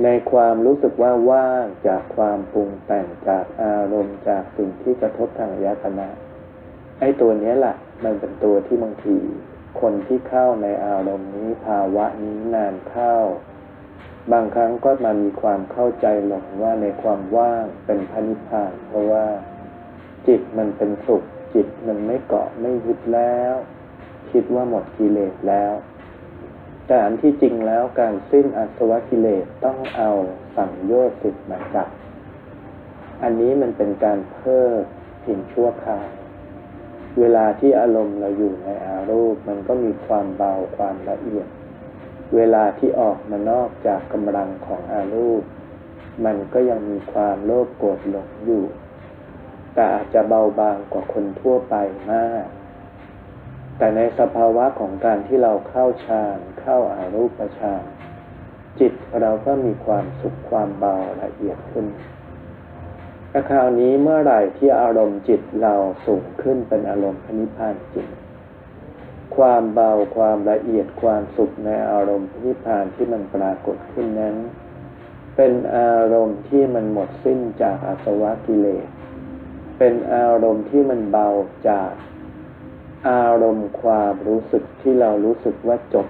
[0.04, 6.08] ในความรู้สึกว่าว่างจากความปรุงแต่งจากอารมณ์จากสิ่งที่กระทบทางยตนะ
[7.00, 9.18] ไอ้ตัวนี้แหละมันเป็นตัวที่บางที
[9.82, 13.16] คนที่เข้าในอารมณ์นี้ภาวะนี้นานเข้า
[14.32, 19.28] บางครั้งก็มามีความเข้าใจหลงว่าในความว่างเป็นพระนิพพานเพราะว่า
[20.28, 21.24] จิตมันเป็นสุข
[21.54, 23.54] จิตมันไม่เกาะไม่ยึดแล้ว
[24.32, 25.74] คิดว่าหมดกิเลสแล้ว
[26.88, 30.10] แต่อันที่จริงแล้วการสิ้นอาสวะกิเลสต้องเอา
[30.56, 31.88] สังโยชน์สิทธิ์มาจับ
[33.24, 34.82] อันนี้มันเป็นการเพิ่ม
[35.22, 36.08] เพียงชั่วคราว
[37.20, 41.48] เวลาที่อารมณ์เราอยู่ในอารมณ์มันก็มีความเบาความละเอียด
[42.36, 45.50] เวลาที่ออกมานอกจากกำลังของอารมณ์
[46.26, 48.64] มันก็ยังมีความโลภโกรธหลงอยู่
[49.74, 51.76] แต่อาจจะเบาบางกว่าคนทั่วไป
[52.12, 52.46] มาก
[53.78, 57.84] แต่ในสภาวะของการที่เราเข้าฌานเข้าอารูปฌาน
[58.80, 61.86] จิตเราก็มีความสุขความเบาละเอียดขึ้น
[63.38, 65.76] แต่คราวนี้เมื่อไหร่ที่อารมณ์จิตเรา
[66.06, 68.08] สูงขึ้นเป็นอารมณ์พนิพพานจิต
[69.36, 74.36] ความเบาความละเอียดความสุขในอารมณ์พนิพพานที่มันปรากฏขึ้นนั้น
[75.36, 78.88] เป็นอารมณ์ที่มันหมดสิ้นจากอาสวะกิเลส
[79.78, 81.28] เป็นอารมณ์ที่มันเบา
[81.70, 81.92] จาก
[83.10, 86.08] อารมณ์ความรู้สึกที่เรารู้สึกว่าจบ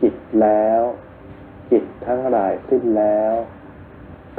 [0.00, 0.80] กิจแล้ว
[1.70, 3.34] กิจทั้งหลายสิ้นแล้ว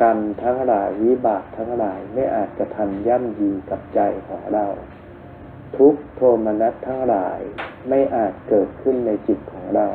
[0.01, 4.65] กรรมทั้งหลายวิบากทั้งหลายไม่อาจจะทำย่ำยีกับใจของเรา
[5.77, 7.39] ทุกโทมนัสทั้งหลาย
[7.89, 9.87] ไม่อาจเกิดขึ้นในจิตของเรา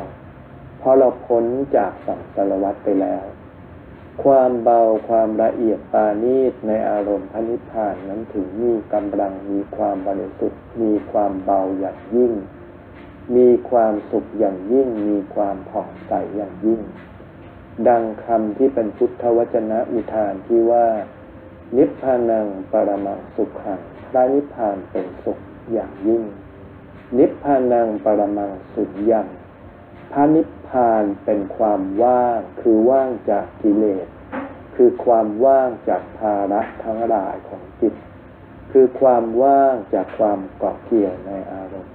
[0.79, 1.45] เพราะเราพ้น
[1.77, 3.25] จากสังสารวัฏไปแล้ว
[4.23, 12.33] ความเบาความละเอียดปานีตในอารมณ์พระนิพพานนั้นถึงมีกำลังมีความบริสุทธิ์มีความเบาอย่างยิ่ง
[13.37, 16.81] มีความสุขอย่างยิ่ง มีความผ่องใสอย่างยิ่ง
[17.89, 20.87] ดังคำที่เป็นพุทธวจนะอุทานที่ว่า
[21.77, 25.39] นิพพานังปรมังสุขังพระนิพพานเป็นสุข
[25.72, 26.22] อย่างยิ่ง
[27.18, 29.27] นิพพานังปรมังสุญญัง
[30.12, 34.07] พระนิพพานเป็นความว่าง คือว่างจากกิเลส
[34.77, 37.95] คือความว่างจากภาระทั้งหลายของจิต
[38.72, 41.95] คือความว่างจากความเกาะเกี่ยวในอารมณ์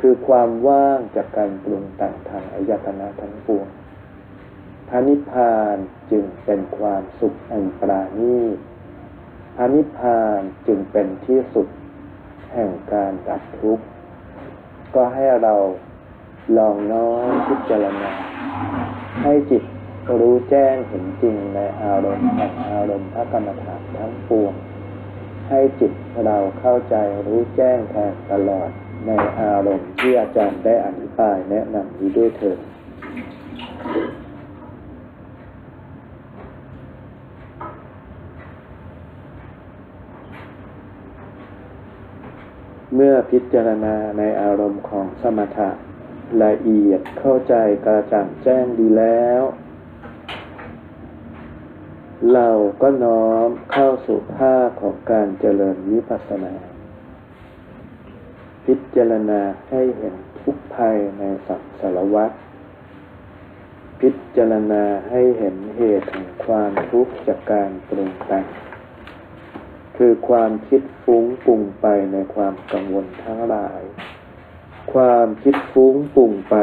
[0.00, 3.66] คือความว่างจากการปรุงแต่งทางอายตนะทั้งปวง
[4.88, 5.76] พระนิพพาน
[6.10, 8.58] จึงเป็นความสุขอันปราณีต
[9.56, 11.66] พระนิพพานจึงเป็นที่สุด
[12.52, 13.84] แห่งการดับทุกข์
[14.94, 15.54] ก็ให้เรา
[16.58, 18.12] ลองน้อมพิจารณา
[19.22, 19.62] ให้จิต
[20.20, 24.54] รู้แจ้งเห็นจริงในอารมณ์แห่งอารมณ์พระกรรมฐานทั้งปวง
[25.48, 25.92] ให้จิต
[26.24, 28.70] เราเข้าใจรู้แจ้งแทนตลอด
[29.06, 29.10] ใน
[29.40, 32.58] อารมณ์ที่อาจารย์ได้อธิบายแนะนำนี้ด้วยเถิด
[42.94, 45.70] เมื่อพิจารณาในอารมณ์ของสมถะ
[46.42, 49.42] ละเอียดเข้าใจกระจ่างแจ้งดีแล้ว
[52.34, 52.48] เรา
[52.82, 56.54] ก็น้อมเข้าสู่ภาคของการเจริญวิปัสสนา
[58.64, 62.30] พิจารณาให้เห็นทุกภัยในสังสารวัฏ
[64.00, 68.46] พิจารณาให้เห็นเหตุแห่งความทุกข์จากการปรุงแต่ง
[69.96, 73.82] คือความคิดฟุ้งปุงไปในความกังวลทั้งหลาย
[74.92, 76.56] ความคิดฟุ้งปุงไป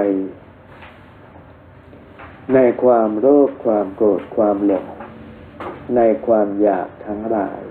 [2.53, 4.87] ในความโลภความโกรธความหลง
[5.95, 7.63] ในความอยากทั้งหลาย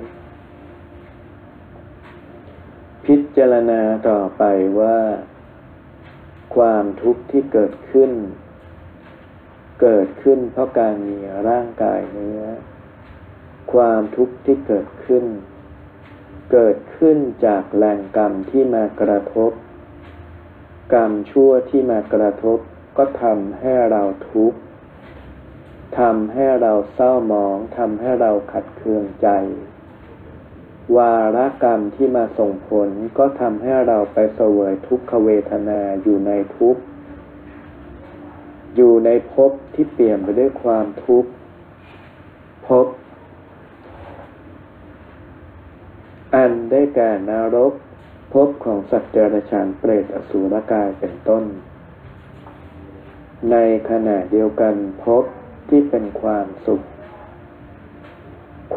[3.04, 4.42] พิจารณาต่อไป
[4.80, 4.98] ว่า
[6.56, 8.10] ความทุกข์ที่เกิดขึ้น
[9.82, 12.42] เกิดขึ้นเพราะการมีร่างกายเนื้อ
[13.72, 15.24] ความทุกข์ที่เกิดขึ้น
[16.52, 19.52] เกิดขึ้นจากแรงกรรมที่มากระทบ
[20.94, 22.58] กรรมชั่วที่มากระทบ
[22.96, 24.58] ก็ทำให้เราทุกข์
[25.98, 29.28] ทำให้เราเศร้าหมองทำให้เราขัดเคืองใจ
[30.96, 32.88] วาระกรรมที่มาส่งผล
[33.18, 36.82] ก็ทำให้เราไปเสวยทุกขเวทนาอยู่ในทุกข์
[38.76, 41.30] อยู่ในภพที่เปลี่ยนไปด้วยความทุกข์
[42.66, 42.86] ภพ
[46.34, 47.72] อันได้แก่นรก
[48.32, 51.44] ภพของสัตว์เดรัจฉานเปรตอสูรกายเป็นต้น
[53.50, 53.56] ใน
[53.90, 54.74] ขณะเดียวกัน
[55.04, 55.24] ภพ
[55.68, 56.82] ที่เป็นความสุข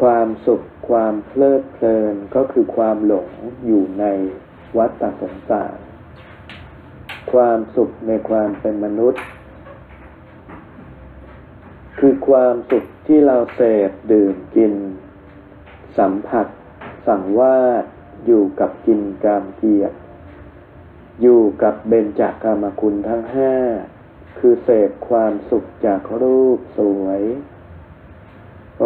[0.00, 3.28] ความสุขความเพลิดเพลินก็คือความหลง
[3.66, 4.04] อยู่ใน
[4.78, 5.76] วัฏฏสงสาร
[7.32, 9.22] ความสุขในความเป็นมนุษย์
[11.98, 14.72] คือความสุขที่เราเสพดื่มกิน
[15.98, 16.46] สัมผัส
[17.06, 17.56] สั่งว่า
[18.26, 19.96] อยู่กับกินกามเกียรติ
[21.22, 23.54] อยู่กับเบญจากามคุณทั้งห้า
[24.38, 27.22] คือเสพความสุขจากรูปสวย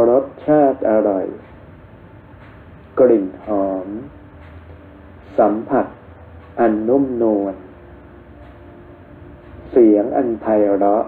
[0.08, 1.26] รสชาติอร่อย
[2.98, 3.86] กลิ่นหอม
[5.38, 5.86] สัมผัส
[6.60, 7.54] อันนุ่มนวล
[9.70, 10.46] เสียงอันไพ
[10.76, 11.04] เราะ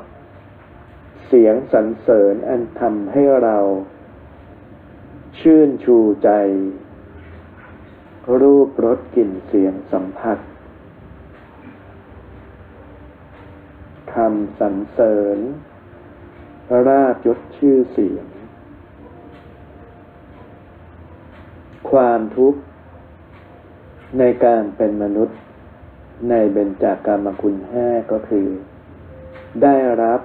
[1.26, 3.58] เสียงสรรเสริญอันทำให้เรา
[5.40, 6.30] ชื่นชูใจ
[8.40, 10.38] รูปรสกลิ่นเสียงสัมผัส
[14.14, 15.38] คำสรรเสริญ
[16.86, 18.26] ราบยศชื่อเสียง
[21.90, 22.60] ความทุกข์
[24.18, 25.38] ในการเป็นมนุษย์
[26.30, 28.48] ในเบญจากามคุณห้าก็คือ
[29.62, 30.20] ได้รับ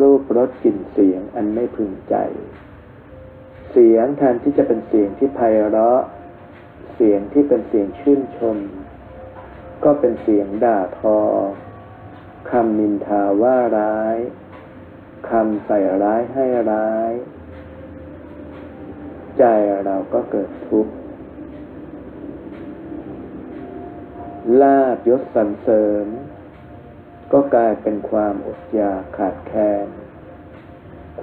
[0.00, 2.16] รูปรสกลิ่นเสียงอันไม่พึงใจ
[3.70, 5.40] เสียงแทนที่จะเป็นเสียงที่ไพ
[5.70, 6.00] เราะ
[6.94, 8.56] เสียงที่เป็นเสียงชื่นชม
[9.84, 11.18] ก็เป็นเสียงด่าทอ
[12.50, 14.16] คำนินทาว่าร้าย
[15.30, 17.12] คำใส่ร้ายให้ร้าย
[19.38, 19.44] ใจ
[19.86, 20.92] เราก็เกิดทุกข์
[24.60, 26.06] ลาบยศสรรเสริญ
[27.32, 29.86] ก็กลายเป็นความอดอยากขาดแคลน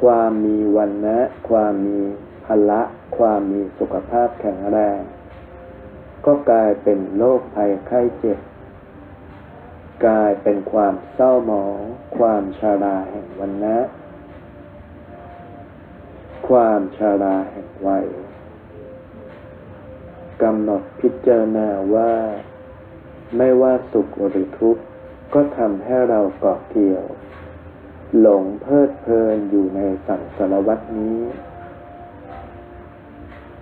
[0.02, 2.00] ความมีวันนะ ความมี
[2.46, 2.82] พละ
[3.18, 5.00] ความมีสุขภาพแข็งแรง
[6.26, 8.40] ก็กลายเป็นโรคภัยไข้เจ็บ
[10.06, 11.80] กลายเป็นความเศร้าหมอง
[12.18, 13.78] ความชาราแห่งวันนะ
[16.48, 18.06] ความชาราแห่งวัย
[20.42, 22.14] กำหนดพิจารณาว่า
[23.38, 24.84] ไม่ว่าสุขหรือทุกข์
[25.34, 27.06] ก็ทำให้เราเกาะเกี่ยว
[28.20, 31.20] หลงเพลิดเพลินอยู่ในสังสารวัตนี้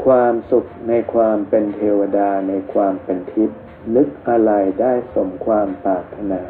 [0.05, 3.59] ความสุขในความเป็นเทวดาในความเป็นทิพย์
[3.95, 6.41] นึกอะไรได้สมความปรารถนา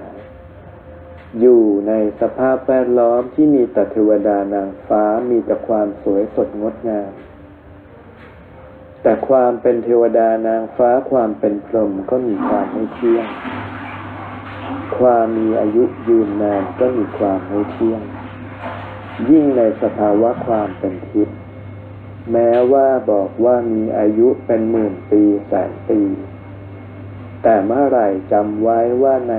[1.39, 7.11] อยู่ในสภาพแวดล้อมที่มีแต่เทวดานางฟ้ามีแต่ความสวยสดงดงาม
[9.01, 13.27] แต่ความเป็นเทวดานางฟ้าความเป็นพรหมก็มีความไม่เที่ยง
[14.97, 18.01] ความมีอายุยืนนานก็มีความไม่เที่ยง
[19.29, 21.37] ยิ่งในสภาวะความเป็นทิพย์
[22.31, 26.01] แม้ว่าบอกว่ามีอายุเป็นหมื่นปีแสนปี
[27.43, 29.35] แต่เมื่อไหร่จำไว้ว่าใน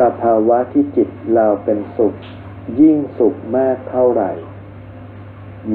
[0.00, 2.14] สภาวะที่จิตเราเป็นสุข
[2.80, 4.30] ยิ่งสุขมากเท่าไหร่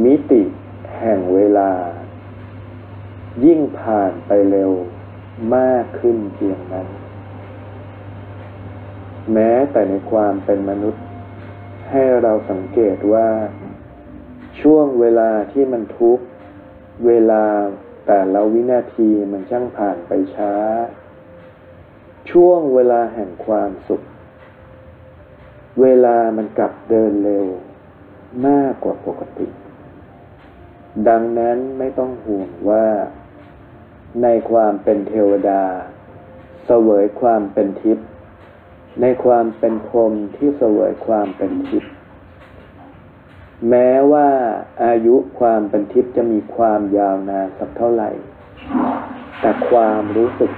[0.04, 0.43] มิติ
[1.00, 1.72] แห่งเวลา
[3.45, 4.72] ยิ่งผ่านไปเร็ว
[5.56, 6.88] มากขึ้นเพียงนั้น
[9.34, 11.04] แม้แต่ในความเป็นมนุษย์
[11.89, 13.28] ให้เราสังเกตว่า
[14.62, 16.20] ช่วงเวลาที่มันทุก
[17.05, 17.43] เวลา
[18.07, 20.53] แต่ละวินาทีมันช่างผ่านไปช้า
[22.32, 24.01] ช่วงเวลาแห่งความสุข
[25.82, 27.45] เวลามันกลับเดินเร็ว
[28.47, 29.47] มากกว่าปกติ
[31.07, 32.88] ดังนั้นไม่ต้องห่วงว่า
[34.24, 35.64] ในความเป็นเทวดา
[36.66, 38.07] เสวยความเป็นทิพย์
[39.01, 41.91] ในความเป็นพรมที่เสวยความเป็นทิพย์
[43.70, 44.28] แม้ว่า
[44.86, 48.10] อายุความเป็นทิพย์จะมีความยาวนานสักเท่าไหร่
[49.39, 50.51] แต่ความรู้สึก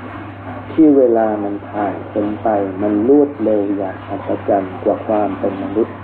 [0.72, 2.47] ที่เวลามันผ่านเป็นไป
[2.82, 5.95] มันรวดเร็วอย่างอัศจรรย์กว่าความเป็นมนุษย์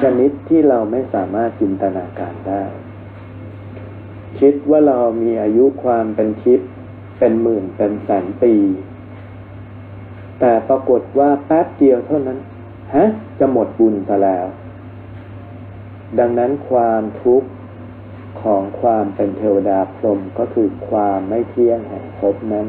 [0.00, 2.62] ชนิดที่เราไม่สามารถจินตนาการได้
[4.40, 6.68] คิดว่าเรามีอายุความเป็นทิพย์
[7.18, 8.54] เป็นหมื่นเป็นแสนปี
[10.40, 12.38] แต่ปรากฏว่าแป๊บเดียวเท่านั้น
[12.94, 13.04] ฮะ
[13.38, 14.46] จะหมดบุญซะแล้ว
[16.18, 17.48] ดังนั้นความทุกข์
[18.42, 22.68] ของความเป็นเทวดาพรหมก็คือความไม่เที่ยงแห่งภพนั้น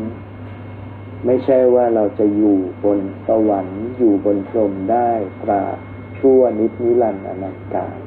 [1.25, 5.11] ไม่ใช่ว่าเราจะอยู่บนสวรรค์อยู่บนพรหมได้
[5.43, 5.77] ตราบ
[6.19, 7.97] ชั่วนิดนิรันดร์อนันตกาล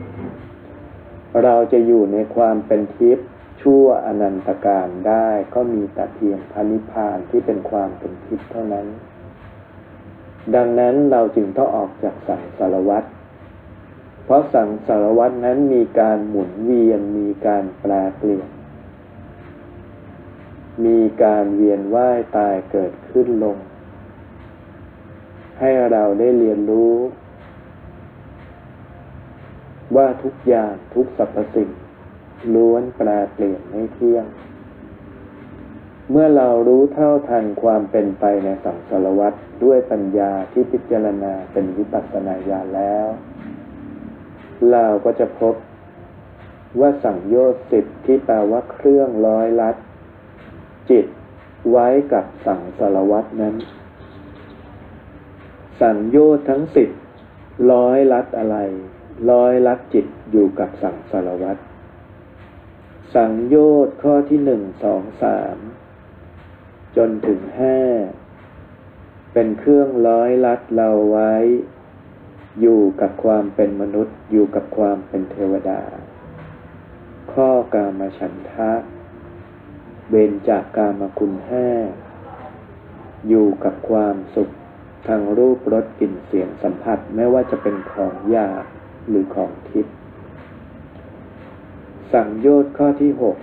[1.42, 3.28] เราจะอยู่ในความเป็นทิพย์
[3.62, 8.86] ชั่วอนันตการได้ก็มีแต่เพียงพระนิพพานที่เป็นความเป็นทิพย์เท่านั้น
[10.54, 13.04] ดังนั้นเราจึงต้องออกจากสังสารวัฏ
[14.28, 18.48] เพราะสังสารวัตนั้นมีการหมุนเวียนมีการแปลเปลี่ยน
[20.84, 23.56] มีการเวียนว่ายตายเกิดขึ้นลง
[25.60, 26.94] ให้เราได้เรียนรู้
[29.96, 31.70] ว่าทุกอย่างทุกสรรพสิ่ง
[32.54, 34.26] ล้วนแปลเปลี่ยนไม่เที่ยง
[36.10, 43.08] เมื่อเรารู้เท่าทันความเป็นไปในสังสารวัตด้วยปัญญาที่พิจารณาเป็นวิปัสสนาญาณแล้ว
[44.72, 45.54] เราก็จะพบ
[46.80, 49.76] ว่าสังโยชน์สิบที่แปลว่าเครื่องร้อยลัด
[50.90, 51.06] จิต
[51.70, 53.54] ไว้กับสังสารวัตนั้น
[55.80, 56.88] สังโยชน์ทั้งสิบ
[57.72, 58.56] ร้อยลัดอะไร
[59.30, 61.60] ร้อยลัดจิตอยู่กับสังสารวัตร
[63.14, 63.56] สังโย
[63.86, 65.56] ชน์ข้อที่หนึ่งสองสาม
[66.96, 67.78] จนถึงห้า
[69.32, 71.34] เป็นเครื่องร้อยลัดเราไว้
[72.60, 75.80] อยู่กับความเป็นมนุษย์ อยู่กับความเป็นเทวดา
[77.32, 78.72] ข้อกามฉันทะ
[80.08, 81.68] เบนจากกามคุณห้า
[83.28, 84.50] อยู่กับความสุข
[85.06, 88.64] ทางรูปรสกลิ่นเสียงสัมผัสไม่ว่าจะเป็นของหยาบ
[89.08, 89.94] หรือของทิพย์
[92.12, 93.36] สังโยชน์ข้อที่หก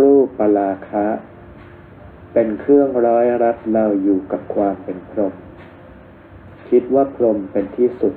[0.00, 1.06] รูปปราคะ
[2.32, 5.34] เป็นเครื่องร้อยรัดเราอยู่กับความเป็นพรหม
[6.70, 8.14] คิดว่าพรหมเป็นที่สุด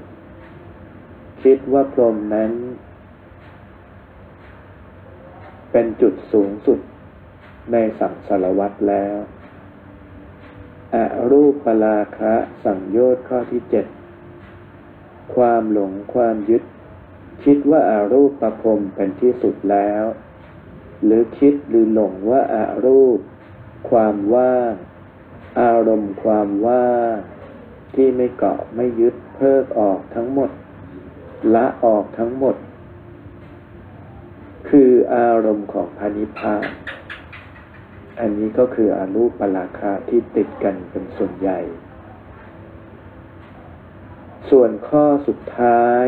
[1.43, 2.51] คิดว่าพรหมนั้น
[5.71, 6.79] เป็นจุดสูงสุด
[7.71, 9.17] ในสังสารวัตรแล้ว
[10.93, 10.95] อ
[11.31, 12.33] รูปปราคะ
[12.63, 13.85] สังโยชน์ข้อที่เจ็ด
[15.35, 16.63] ความหลงความยึด
[17.43, 20.03] คิดว่าอารูปประพรมเป็นที่สุดแล้ว
[21.03, 23.19] หรือคิดหรือหลงว่าอารูป
[23.89, 24.73] ความว่าง
[25.61, 27.15] อารมณ์ความว่าง
[27.95, 30.49] ที่ไม่เกาะไม่ยึดเพิกออกทั้งหมด
[31.55, 32.55] ละออกทั้งหมด
[34.69, 36.55] คืออารมณ์ของพานิพา
[38.19, 41.59] อันนี้ก็คืออรูปปราคาที่ติดกันเป็นส่วนใหญ่
[44.49, 46.05] ส่วนข้อสุดท้าย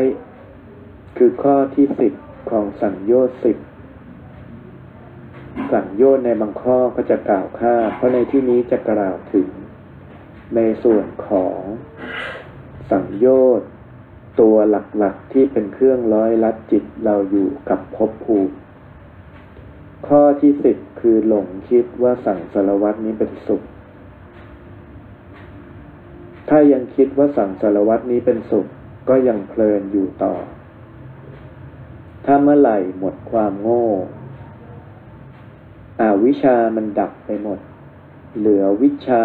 [1.16, 2.12] คือข้อที่สิบ
[2.50, 3.58] ของสังโยชน์สิบ
[5.72, 9.48] สังโยชน์ในบางข้อก็จะกล่าวข้าเพราะในที่นี้จะกล่าวถึง
[10.56, 11.58] ในส่วนของ
[12.90, 13.26] สังโย
[13.58, 13.70] ชน์
[14.40, 18.54] ตัวหลักๆที่เป็นเครื่องร้อยลัดจิตเราอยู่กับภพภูมิ
[20.06, 23.62] ข้อที่สิบคือหลงคิดว่าสั่งสารวัตนี้เป็นสุข
[26.48, 28.66] ถ้ายังคิดว่าสั่งสารวัตนี้เป็นสุข
[29.08, 30.34] ก็ยังเพลินอยู่ต่อ
[32.24, 33.86] ถ้าเมื่อไหร่หมดความโง่
[36.00, 37.58] อาวิชามันดับไปหมด
[38.38, 39.24] เหลือวิชา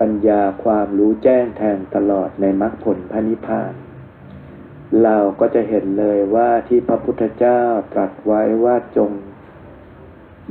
[0.00, 3.72] ปัญญาความรู้แจ้งแทงตลอดในมรรคผลพระนิพพาน
[5.02, 7.62] เราก็จะเห็นเลยว่าที่พระพุทธเจ้า
[7.92, 9.10] ตรัสไว้ว่าจง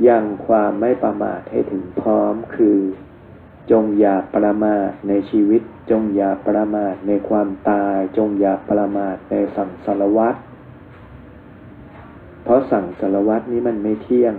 [0.08, 2.78] ยังความไม่ประมาทให้ถึงพร้อมคือ
[3.70, 10.36] จงอย่าประมาทในชีวิต จงอย่าประมาทในความตาย จงอย่าประมาทในสังสารวัฏ
[12.44, 14.34] เพราะสังสารวัฏนี้มันไม่เที่ยง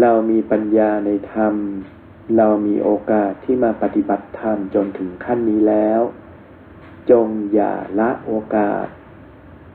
[0.00, 1.54] เรามีปัญญาในธรรม
[2.36, 6.00] เรามีโอกาสที่มาปฏิบัติธรรมจนถึงขั้นนี้แล้ว
[7.10, 8.86] จงอย่าละโอกาส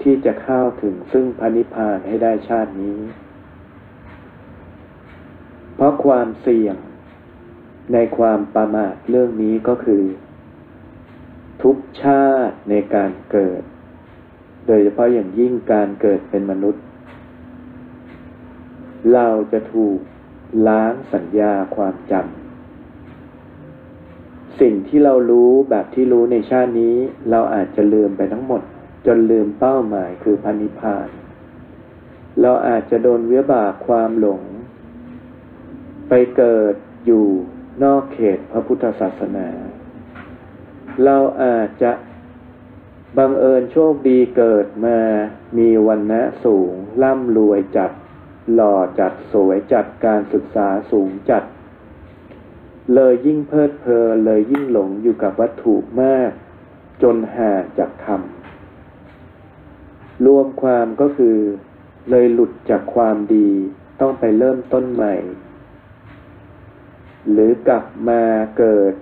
[0.01, 2.99] ที่จะเข้าถึงซึ่งพระนิพพานให้ได้ชาตินี้
[5.75, 6.75] เพราะความเสี่ยง
[7.93, 10.03] ในความประมาทเรื่องนี้ก็คือ
[11.63, 13.61] ทุกชาติในการเกิด
[14.67, 16.83] โดยเฉพาะอย่างยิ่งการเกิดเป็นมนุษย์
[19.13, 19.99] เราจะถูก
[20.67, 26.95] ล้างสัญญาความจำสิ่งที่เรารู้แบบที่รู้ในชาตินี้
[27.31, 28.61] เราอาจจะลืมไปทั้งหมด
[29.05, 31.07] จนลืมเป้าหมายคือพันิพาน
[32.41, 34.41] เราอาจจะโดนเวียบากความหลง
[36.09, 36.75] ไปเกิด
[37.05, 37.27] อยู่
[37.83, 39.47] นอกเขตพระพุทธศาสนา
[41.03, 41.91] เราอาจจะ
[43.17, 44.99] บังเอิญโชคดีเกิดมา
[45.57, 46.71] มีวันนะสูง
[47.03, 47.91] ร่ำรวยจัด
[48.53, 51.43] หล่อจัด สวยจัด การศึกษาสูงจัด
[52.95, 56.31] เลยยิ่งเพลิดเพลินเลยยิ่งหลงอยู่กับวัตถุมาก
[57.01, 58.21] จนห่างจากธรรม
[60.25, 61.37] รวมความก็คือ
[62.09, 63.49] เลยหลุดจากความดี
[64.01, 65.15] ต้องไปเริ่มต้นใหม่
[67.31, 68.21] หรือกลับมา
[68.57, 68.93] เกิด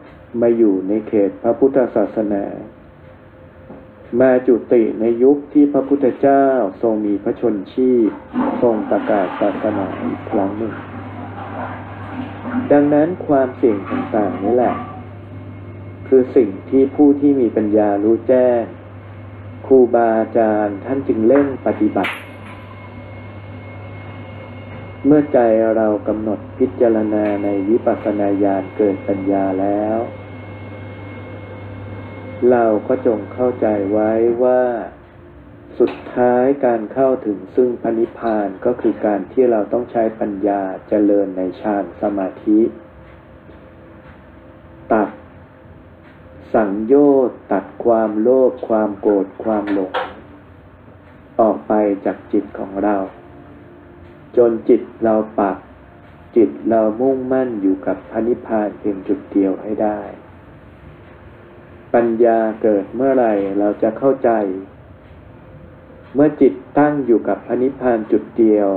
[0.41, 2.43] มาอยู่ในเขตพระพุทธศาสนา
[4.19, 6.45] มาจุติในยุคที่พระพุทธเจ้า
[6.81, 8.09] ทรงมีพระชนชีพ
[8.61, 10.73] ทรงประกาศศาสนาอีกครั้งหนึ่ง
[12.71, 14.75] ดังนั้นความเสี่ยงต่างๆนี้แหละ
[16.07, 18.61] คือสิ่งที่ผู้ที่มีปัญญารู้แจ้ง
[19.65, 22.13] ครูบาอาจารย์ท่านจึงเล่งปฏิบัติ
[25.05, 25.39] เมื่อใจ
[25.77, 29.97] เรากำหนดพิจารณาในวิปัสสนาญาณเกิดปัญญาแล้ว
[32.51, 34.11] เราก็จงเข้าใจไว้
[34.43, 34.61] ว่า
[35.79, 42.59] สุดท้ายการเข้าถึงซึ่งพนิพานก็คือการที่เราต้องใช้ปัญญาเจริญในฌานสมาธิ
[44.91, 45.09] ตัด
[46.53, 46.95] สังโย
[47.27, 49.91] ชน์ตัดความโลภความโกรธความหลง
[51.39, 51.73] ออกไป
[52.05, 52.97] จากจิตของเรา
[54.37, 55.57] จนจิตเราปัก
[56.35, 59.99] จิตเรามุ่งมั่นอยู่กับพระนิพพานเพียงจุดเดียวให้ได้
[61.95, 64.29] ปัญญาเกิดเมื่อไหร่เราจะเข้าใจ
[66.13, 68.69] เมื่อจิตตั้งอยู่กับพระนิพพานจุดเดียว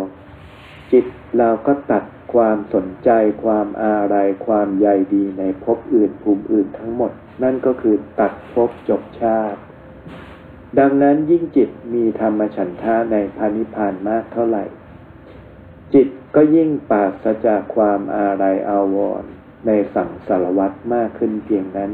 [0.92, 1.04] จิต
[1.38, 3.10] เราก็ตัดความสนใจ
[3.44, 7.12] ความอาลัยความใยดีในภพอื่นภูมิอื่นทั้งหมด
[7.42, 9.60] นั่นก็คือตัดภพจบชาติ
[10.78, 14.64] ดังนั้นยิ่งจิตมีธรรมฉันทะในพานิพานมากเท่าไหร่
[15.94, 19.30] จิตก็ยิ่งปราศจากความอาลัยอาวรณ์
[19.66, 21.92] ในสังสารวัตรมากขึ้นเพียงนั้น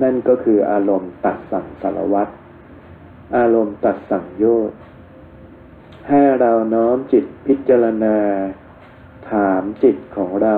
[0.00, 2.32] นั่นก็คืออารมณ์ตัดสั่งสารวัตร
[3.36, 4.78] อารมณ์ตัดสั่งโยชน์
[6.08, 8.16] ให้เราน้อมจิตพิจารณา
[9.30, 10.56] ถามจิตของเรา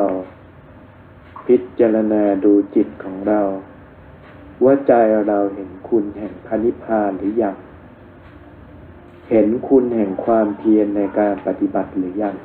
[1.46, 3.40] พิจารณาดูจิตของเรา
[4.64, 4.92] ว่าใจ
[5.28, 7.56] เราเห็นคุณแห่งพระนิพพานหรือยัง
[9.30, 12.36] เห็นคุณแห่งความเพียรในการปฏิบัติหรือยัง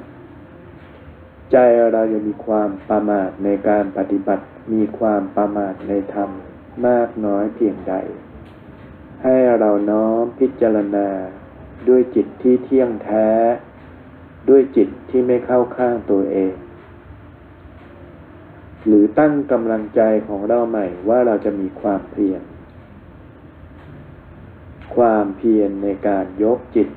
[1.51, 1.57] ใจ
[1.93, 6.29] เรายังมีความประมาทในการปฏิบัติมีความประมาทในธรรม
[6.87, 7.93] มากน้อยเพียงใด
[9.23, 11.09] ให้เราน้อมพิจารณา
[11.87, 13.29] ด้วยจิตที่เที่ยงแท้
[14.49, 16.53] ด้วยจิตที่ไม่เข้าข้างตัวเอง
[18.85, 22.41] หรือตั้งกำลังใจของเราใหม่ว่าเราจะมีความเพียร
[24.95, 26.89] ความเพียรในการยกจิต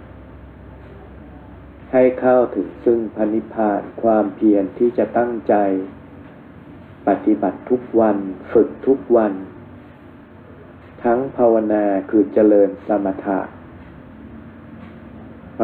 [1.92, 5.54] ให้เข้าถึงซึ่งพนิพพานความเพียรที่จะตั้งใจ
[7.08, 8.16] ปฏิบัติทุกวัน
[8.52, 9.32] ฝึกทุกวัน
[11.05, 13.40] ทั้งภาวนาคือเจริญสมถะ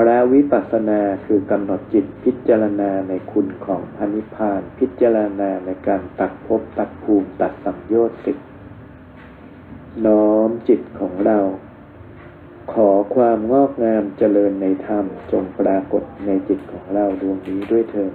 [0.04, 8.32] และวิปัสสนาคือกำหนดจิตพิจารณาในคุณของพระนิพพาน พิจารณาในการตัดภพตัดภูมิตัดสัมโยชน์สิ
[10.06, 11.38] น้อมจิตของเรา
[12.72, 18.12] ขอความงอกงามเจริญในธรรมจงปรากฏในจิตของเราดวงนี้ด้วยเถิด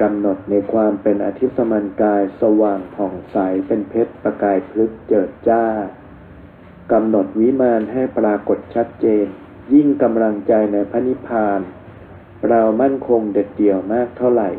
[0.00, 3.36] กำหนดในความเป็นอธิสมันกายสว่างผ่องใส
[3.66, 5.64] เป็นเพชรประกายพลึกเจิดจ้า
[6.92, 9.26] กำหนดวิมานให้ปรากฏชัดเจน
[9.74, 11.60] ยิ่งกำลังใจในพระนิพพาน
[12.48, 14.50] เรามั่นคงเด็ดเดี่ยวมากเท่าไหร่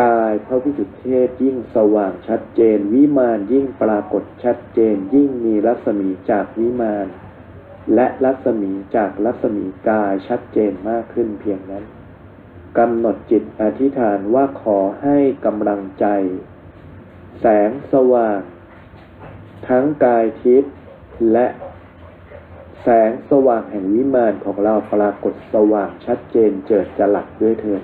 [0.00, 7.06] กายพระวิสุทธิเทพยิ่งสว่างชัดเจน วิมานยิ่งปรากฏชัดเจน ยิ่งมีรัศมีจากวิมาน
[7.94, 11.84] และรัศมีจากรัศมีกายชัดเจนมากขึ้นเพียงนั้น
[12.78, 16.06] กำหนดจิตอธิษฐานว่าขอให้กำลังใจ
[17.40, 18.40] แสงสว่าง
[19.68, 20.74] ทั้งกายทิพย์
[21.32, 21.46] และ
[22.82, 27.82] แสงสว่างแห่งวิมานของเราปรากฏสว่างชัดเจนเจิดจลัดด้วยเถิด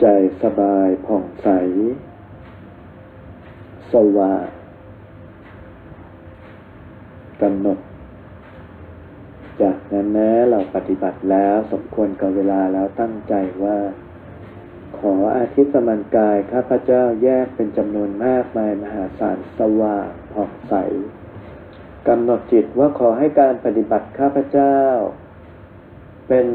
[0.00, 0.06] ใจ
[0.42, 1.48] สบายผ่องใส
[3.92, 4.46] สว่าง
[7.42, 7.78] กำหนด
[9.62, 13.78] จากนั้นนะเราปฏิบัติแล้วสมควรกับเวลาแล้วตั้งใจว่า
[14.98, 20.74] ขออาทิตย์สมันกายข้าพเจ้าแยกเป็นจำนวนมากมายมหาศาลสว่างผ่องใส
[22.08, 24.78] กำหนดจิตว่าขอให้การปฏิบัติข้าพเจ้า
[26.28, 26.46] เป็น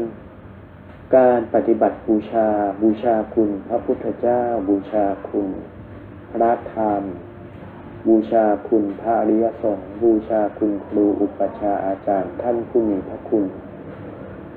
[1.16, 2.48] การปฏิบัติบูชา
[2.82, 5.48] บูชาคุณ พระพุทธเจ้า บูชาคุณ
[6.30, 7.02] พระธรรม
[8.08, 13.44] บูชาคุณพระอริยสงฆ์บูชาคุณครูอุปชาอาจารย์ท่านผู้มีพระคุณ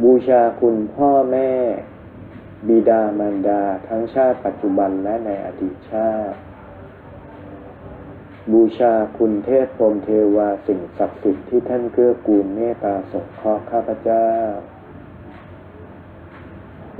[0.03, 1.49] บูชาคุณพ่อแม่
[2.67, 6.37] บิดามารดาทั้งชาติปัจจุบันและในอดีตชาติ
[8.51, 14.27] บูชาคุณเทพพรมเทวาสิ่งศักดิ์สิทธิ์ที่ท่านเกื้อกูลเมตตาสงเคราะห์ข้าพเจ้า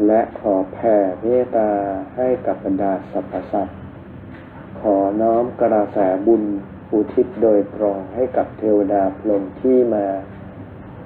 [0.07, 1.69] และขอแผ่เมตตา
[2.15, 3.82] ให้กับบรรดาสรรพสัตว์
[4.87, 6.43] ขอน้อมกระแสบุญ
[6.93, 10.05] อุทิศโดยตรงให้กับเทวดาพรหมที่มา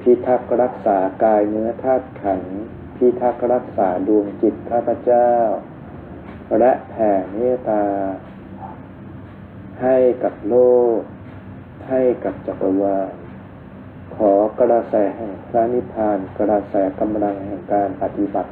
[0.02, 2.64] พิทักษ์รักษากายเนื้อธาตุขันธ์
[2.96, 5.32] พิทักษ์รักษาดวงจิตข้าพเจ้า
[6.60, 7.84] และแผ่เมตตา
[9.82, 10.56] ให้กับโล
[10.98, 11.00] ก
[11.90, 13.12] ให้กับจักรวาล
[14.16, 18.52] ขอกระแสแห่งพระนิพพานกระแสกำลังแห่งการปฏิบัติ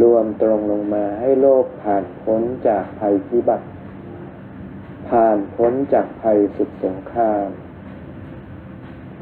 [0.00, 3.66] รวมตรงลงมาให้โลกผ่านพ้นจากภัยพิบัติ
[5.08, 7.48] ผ่านพ้นจากภัยสุดสงคราม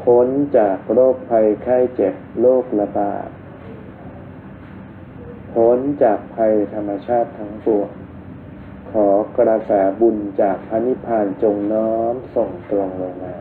[0.02, 3.28] พ้นจากโรคภัยไข้เจ็บโรคระบาด
[5.52, 7.90] พ้นจากภัยธรรมชาติทั้งปวง
[8.90, 9.08] ขอ
[9.38, 13.34] กระแสบุญจากพระนิพพานจงน้อมส่งตรงลงมา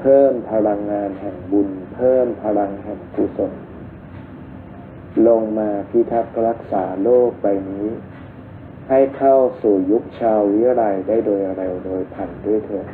[0.00, 3.52] เพิ่มพลังงานแห่งบุญ เพิ่มพลังแห่งกุศล
[5.28, 7.86] ลงมาพิทักษ์รักษาโลกใบนี้
[8.88, 12.86] ให้เข้าสู่ยุคชาววิไลได้โดยเร็วโดยพันด้วยเถิด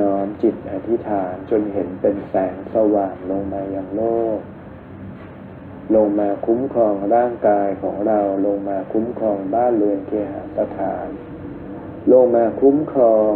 [0.00, 4.02] น้อมจิตอธิษฐานจนเห็นเป็นแสงสว่างลงมาอย่างโล
[4.36, 4.38] ก
[5.94, 11.06] ลงมาคุ้มครองร่างกายของเราลงมาคุ้มครองบ้านเรือนเคหสถาน
[12.12, 13.32] ลงมาคุ้มครอง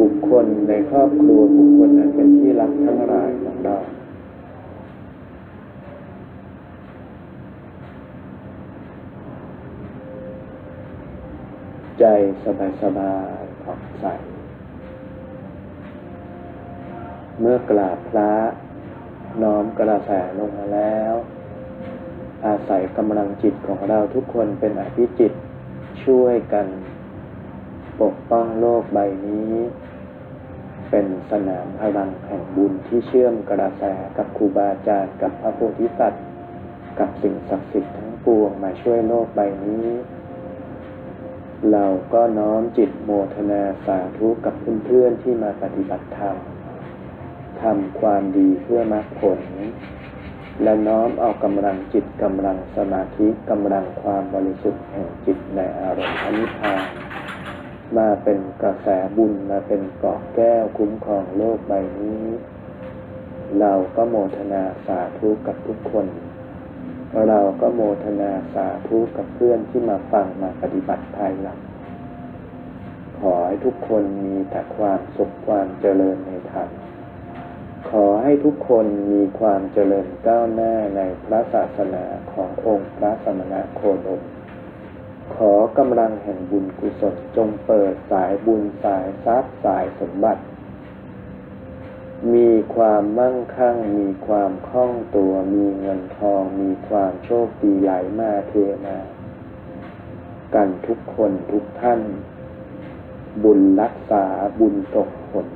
[0.00, 3.76] บุคคลในครอบครัวบุคคลอันเป็นที่รักทั้งหลายของเรา
[11.98, 12.04] ใจ
[12.44, 14.04] สบายสบายผ่องใส
[17.40, 18.32] เมื่อกราบพระ
[19.42, 21.14] น้อมกระแสลงมาแล้ว
[22.46, 25.32] อาศัยกำลังจิตของเราทุกคนเป็นอภิจิต
[26.04, 26.66] ช่วยกัน
[28.00, 29.52] ปกป้องโลกใบนี้
[30.90, 33.84] เป็นสนามพลังแห่งบุญที่เชื่อมกระแส
[34.16, 36.24] กับครูบาอาจารย์กับพระโพธิสัตว์
[36.98, 39.86] กับสิ่งศักดิ์สิทธิ์ทั้งปวงมาช่วยโลกใบนี้
[41.72, 44.54] เราก็น้อมจิตโมทนาสาธุกับ
[44.84, 46.36] เพื่อนๆที่มาปฏิบัติธรรม
[47.62, 49.40] ทำความดีเพื่อมรรคผล
[50.62, 56.82] และน้อมเอากำลังจิตกำลังสมาธิกำลังความบริสุทธิ์แห่งจิตในอารมณ์อนิพพาน
[57.98, 62.24] มาเป็นกระแสบุญมาเป็นเกาะแก้วคุ้มครองโลกใบนี้
[63.60, 66.06] เราก็โมทนาสาธุกับทุกคน
[67.28, 71.58] เราก็โมทนาสาธุกับเพื่อนที่มาฟังมาปฏิบัติภายหลัง
[73.20, 76.68] ขอให้ทุกคนมีแต่ความสุขความเจริญในธรรม
[77.90, 84.22] ขอให้ทุกคนมีความเจริญก้าวหน้าในพระศาสนาขององค์พระสมณะโคดม
[85.34, 90.42] ขอกำลังแห่งบุญกุศลจงเปิดสายบุญสายทรัพย์สายสมบัติ
[92.32, 98.52] มีความมั่งคั่ง มีความคล่องตัว มีเงินทอง มีความโชคดีไหลมาเท
[98.84, 98.98] มา
[100.54, 102.00] กันทุกคนทุกท่าน
[103.44, 104.24] บุญรักษา
[104.60, 105.48] บุญตกผล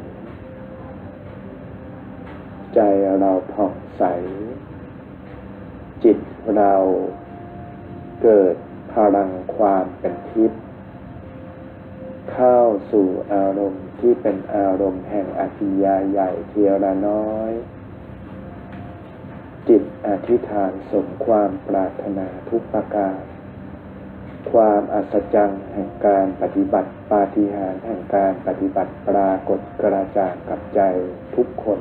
[2.75, 2.81] ใจ
[3.21, 4.03] เราผ่องใส
[6.05, 6.19] จิต
[6.57, 6.75] เรา
[8.23, 8.55] เกิด
[9.17, 10.61] ลังความเป็นทิพย์
[12.33, 12.59] เข้า
[12.93, 17.53] สู่อารมณ์ที่เป็นอารมณ์แห่งอธิยาใหญ่เทียระน้อย
[19.69, 23.19] จิตอธิษฐานสมความปรารถนาทุกประการ
[24.53, 30.81] ความอัศจรรย์แห่งการปฏิบัติปาฏิหาริย์แห่งการปฏิบัติปรากฏกระจ่างกับใจ
[31.35, 31.81] ทุกคน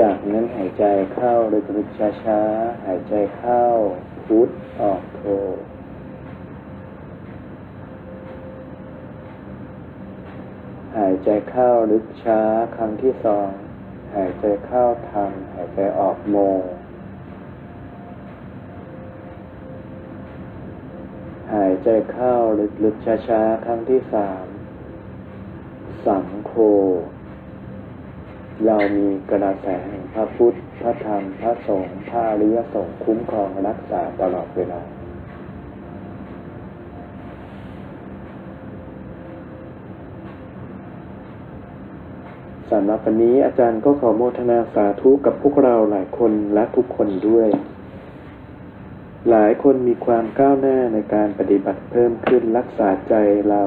[0.00, 0.84] จาก นั้นหายใจ
[1.14, 1.34] เข้า
[1.76, 3.64] ลึกๆช้าๆ หายใจเข้า
[4.26, 4.48] พุท
[4.80, 5.22] ออกโท
[10.96, 12.40] หายใจเข้าลึกช้า
[12.76, 13.50] ครั้งที่สอง
[14.16, 16.36] หายใจเข้าทำหายใจออกโม
[21.54, 22.34] หายใจเข้า
[22.84, 24.44] ลึกๆช้าๆครั้งที่สาม
[26.06, 26.54] สังโฆ
[28.66, 34.80] เรามีกระแสแห่งพระพุทธ พระธรรม พระสงฆ์ พระอริยสงฆ์คุ้มครองรักษาตลอดเวลา
[42.70, 47.48] สำหรับวันนี้อาจารย์ก็ขอโมทนาสาธุกับพวกเราหลายคนและทุกคนด้วย
[49.30, 53.14] หลายคนมีความก้าวหน้าในการปฏิบัติเพิ่มขึ้นรักษาใจ
[53.50, 53.62] เรา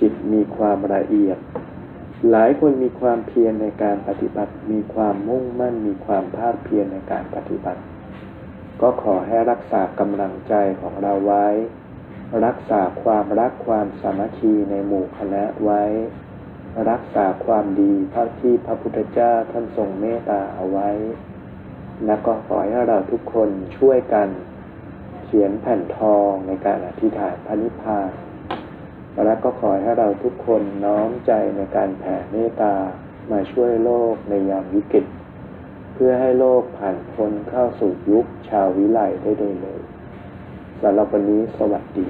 [0.00, 1.38] จิตมีความละเอียด
[2.30, 7.80] หลายคนมีความเพียรในการปฏิบัติ มีความมุ่งมั่น มีความภาคเพียรในการปฏิบัติ
[8.80, 11.46] ก็ขอให้รักษากำลังใจของเราไว้
[12.46, 15.82] รักษาความรักความสามัคคีในหมู่คณะไว้
[16.90, 20.90] รักษาความดีเท่าที่พระพุทธเจ้าท่านทรงเมตตาเอาไว้
[22.06, 24.28] และก็ขอให้เราทุกคนช่วยกัน
[25.24, 28.10] เขียนแผ่นทองในการอธิษฐานพระนิพพาน
[29.24, 32.74] และก็ขอให้เราทุกคนน้อมใจในการแผ่เมตตา
[33.30, 35.04] มาช่วยโลกในยามวิกฤต
[35.94, 39.80] เพื่อให้โลกผ่านพ้นเข้าสู่ยุคชาววิไลได้โดยเร็ว
[40.82, 42.08] สำหรับวันนี้สวัสดี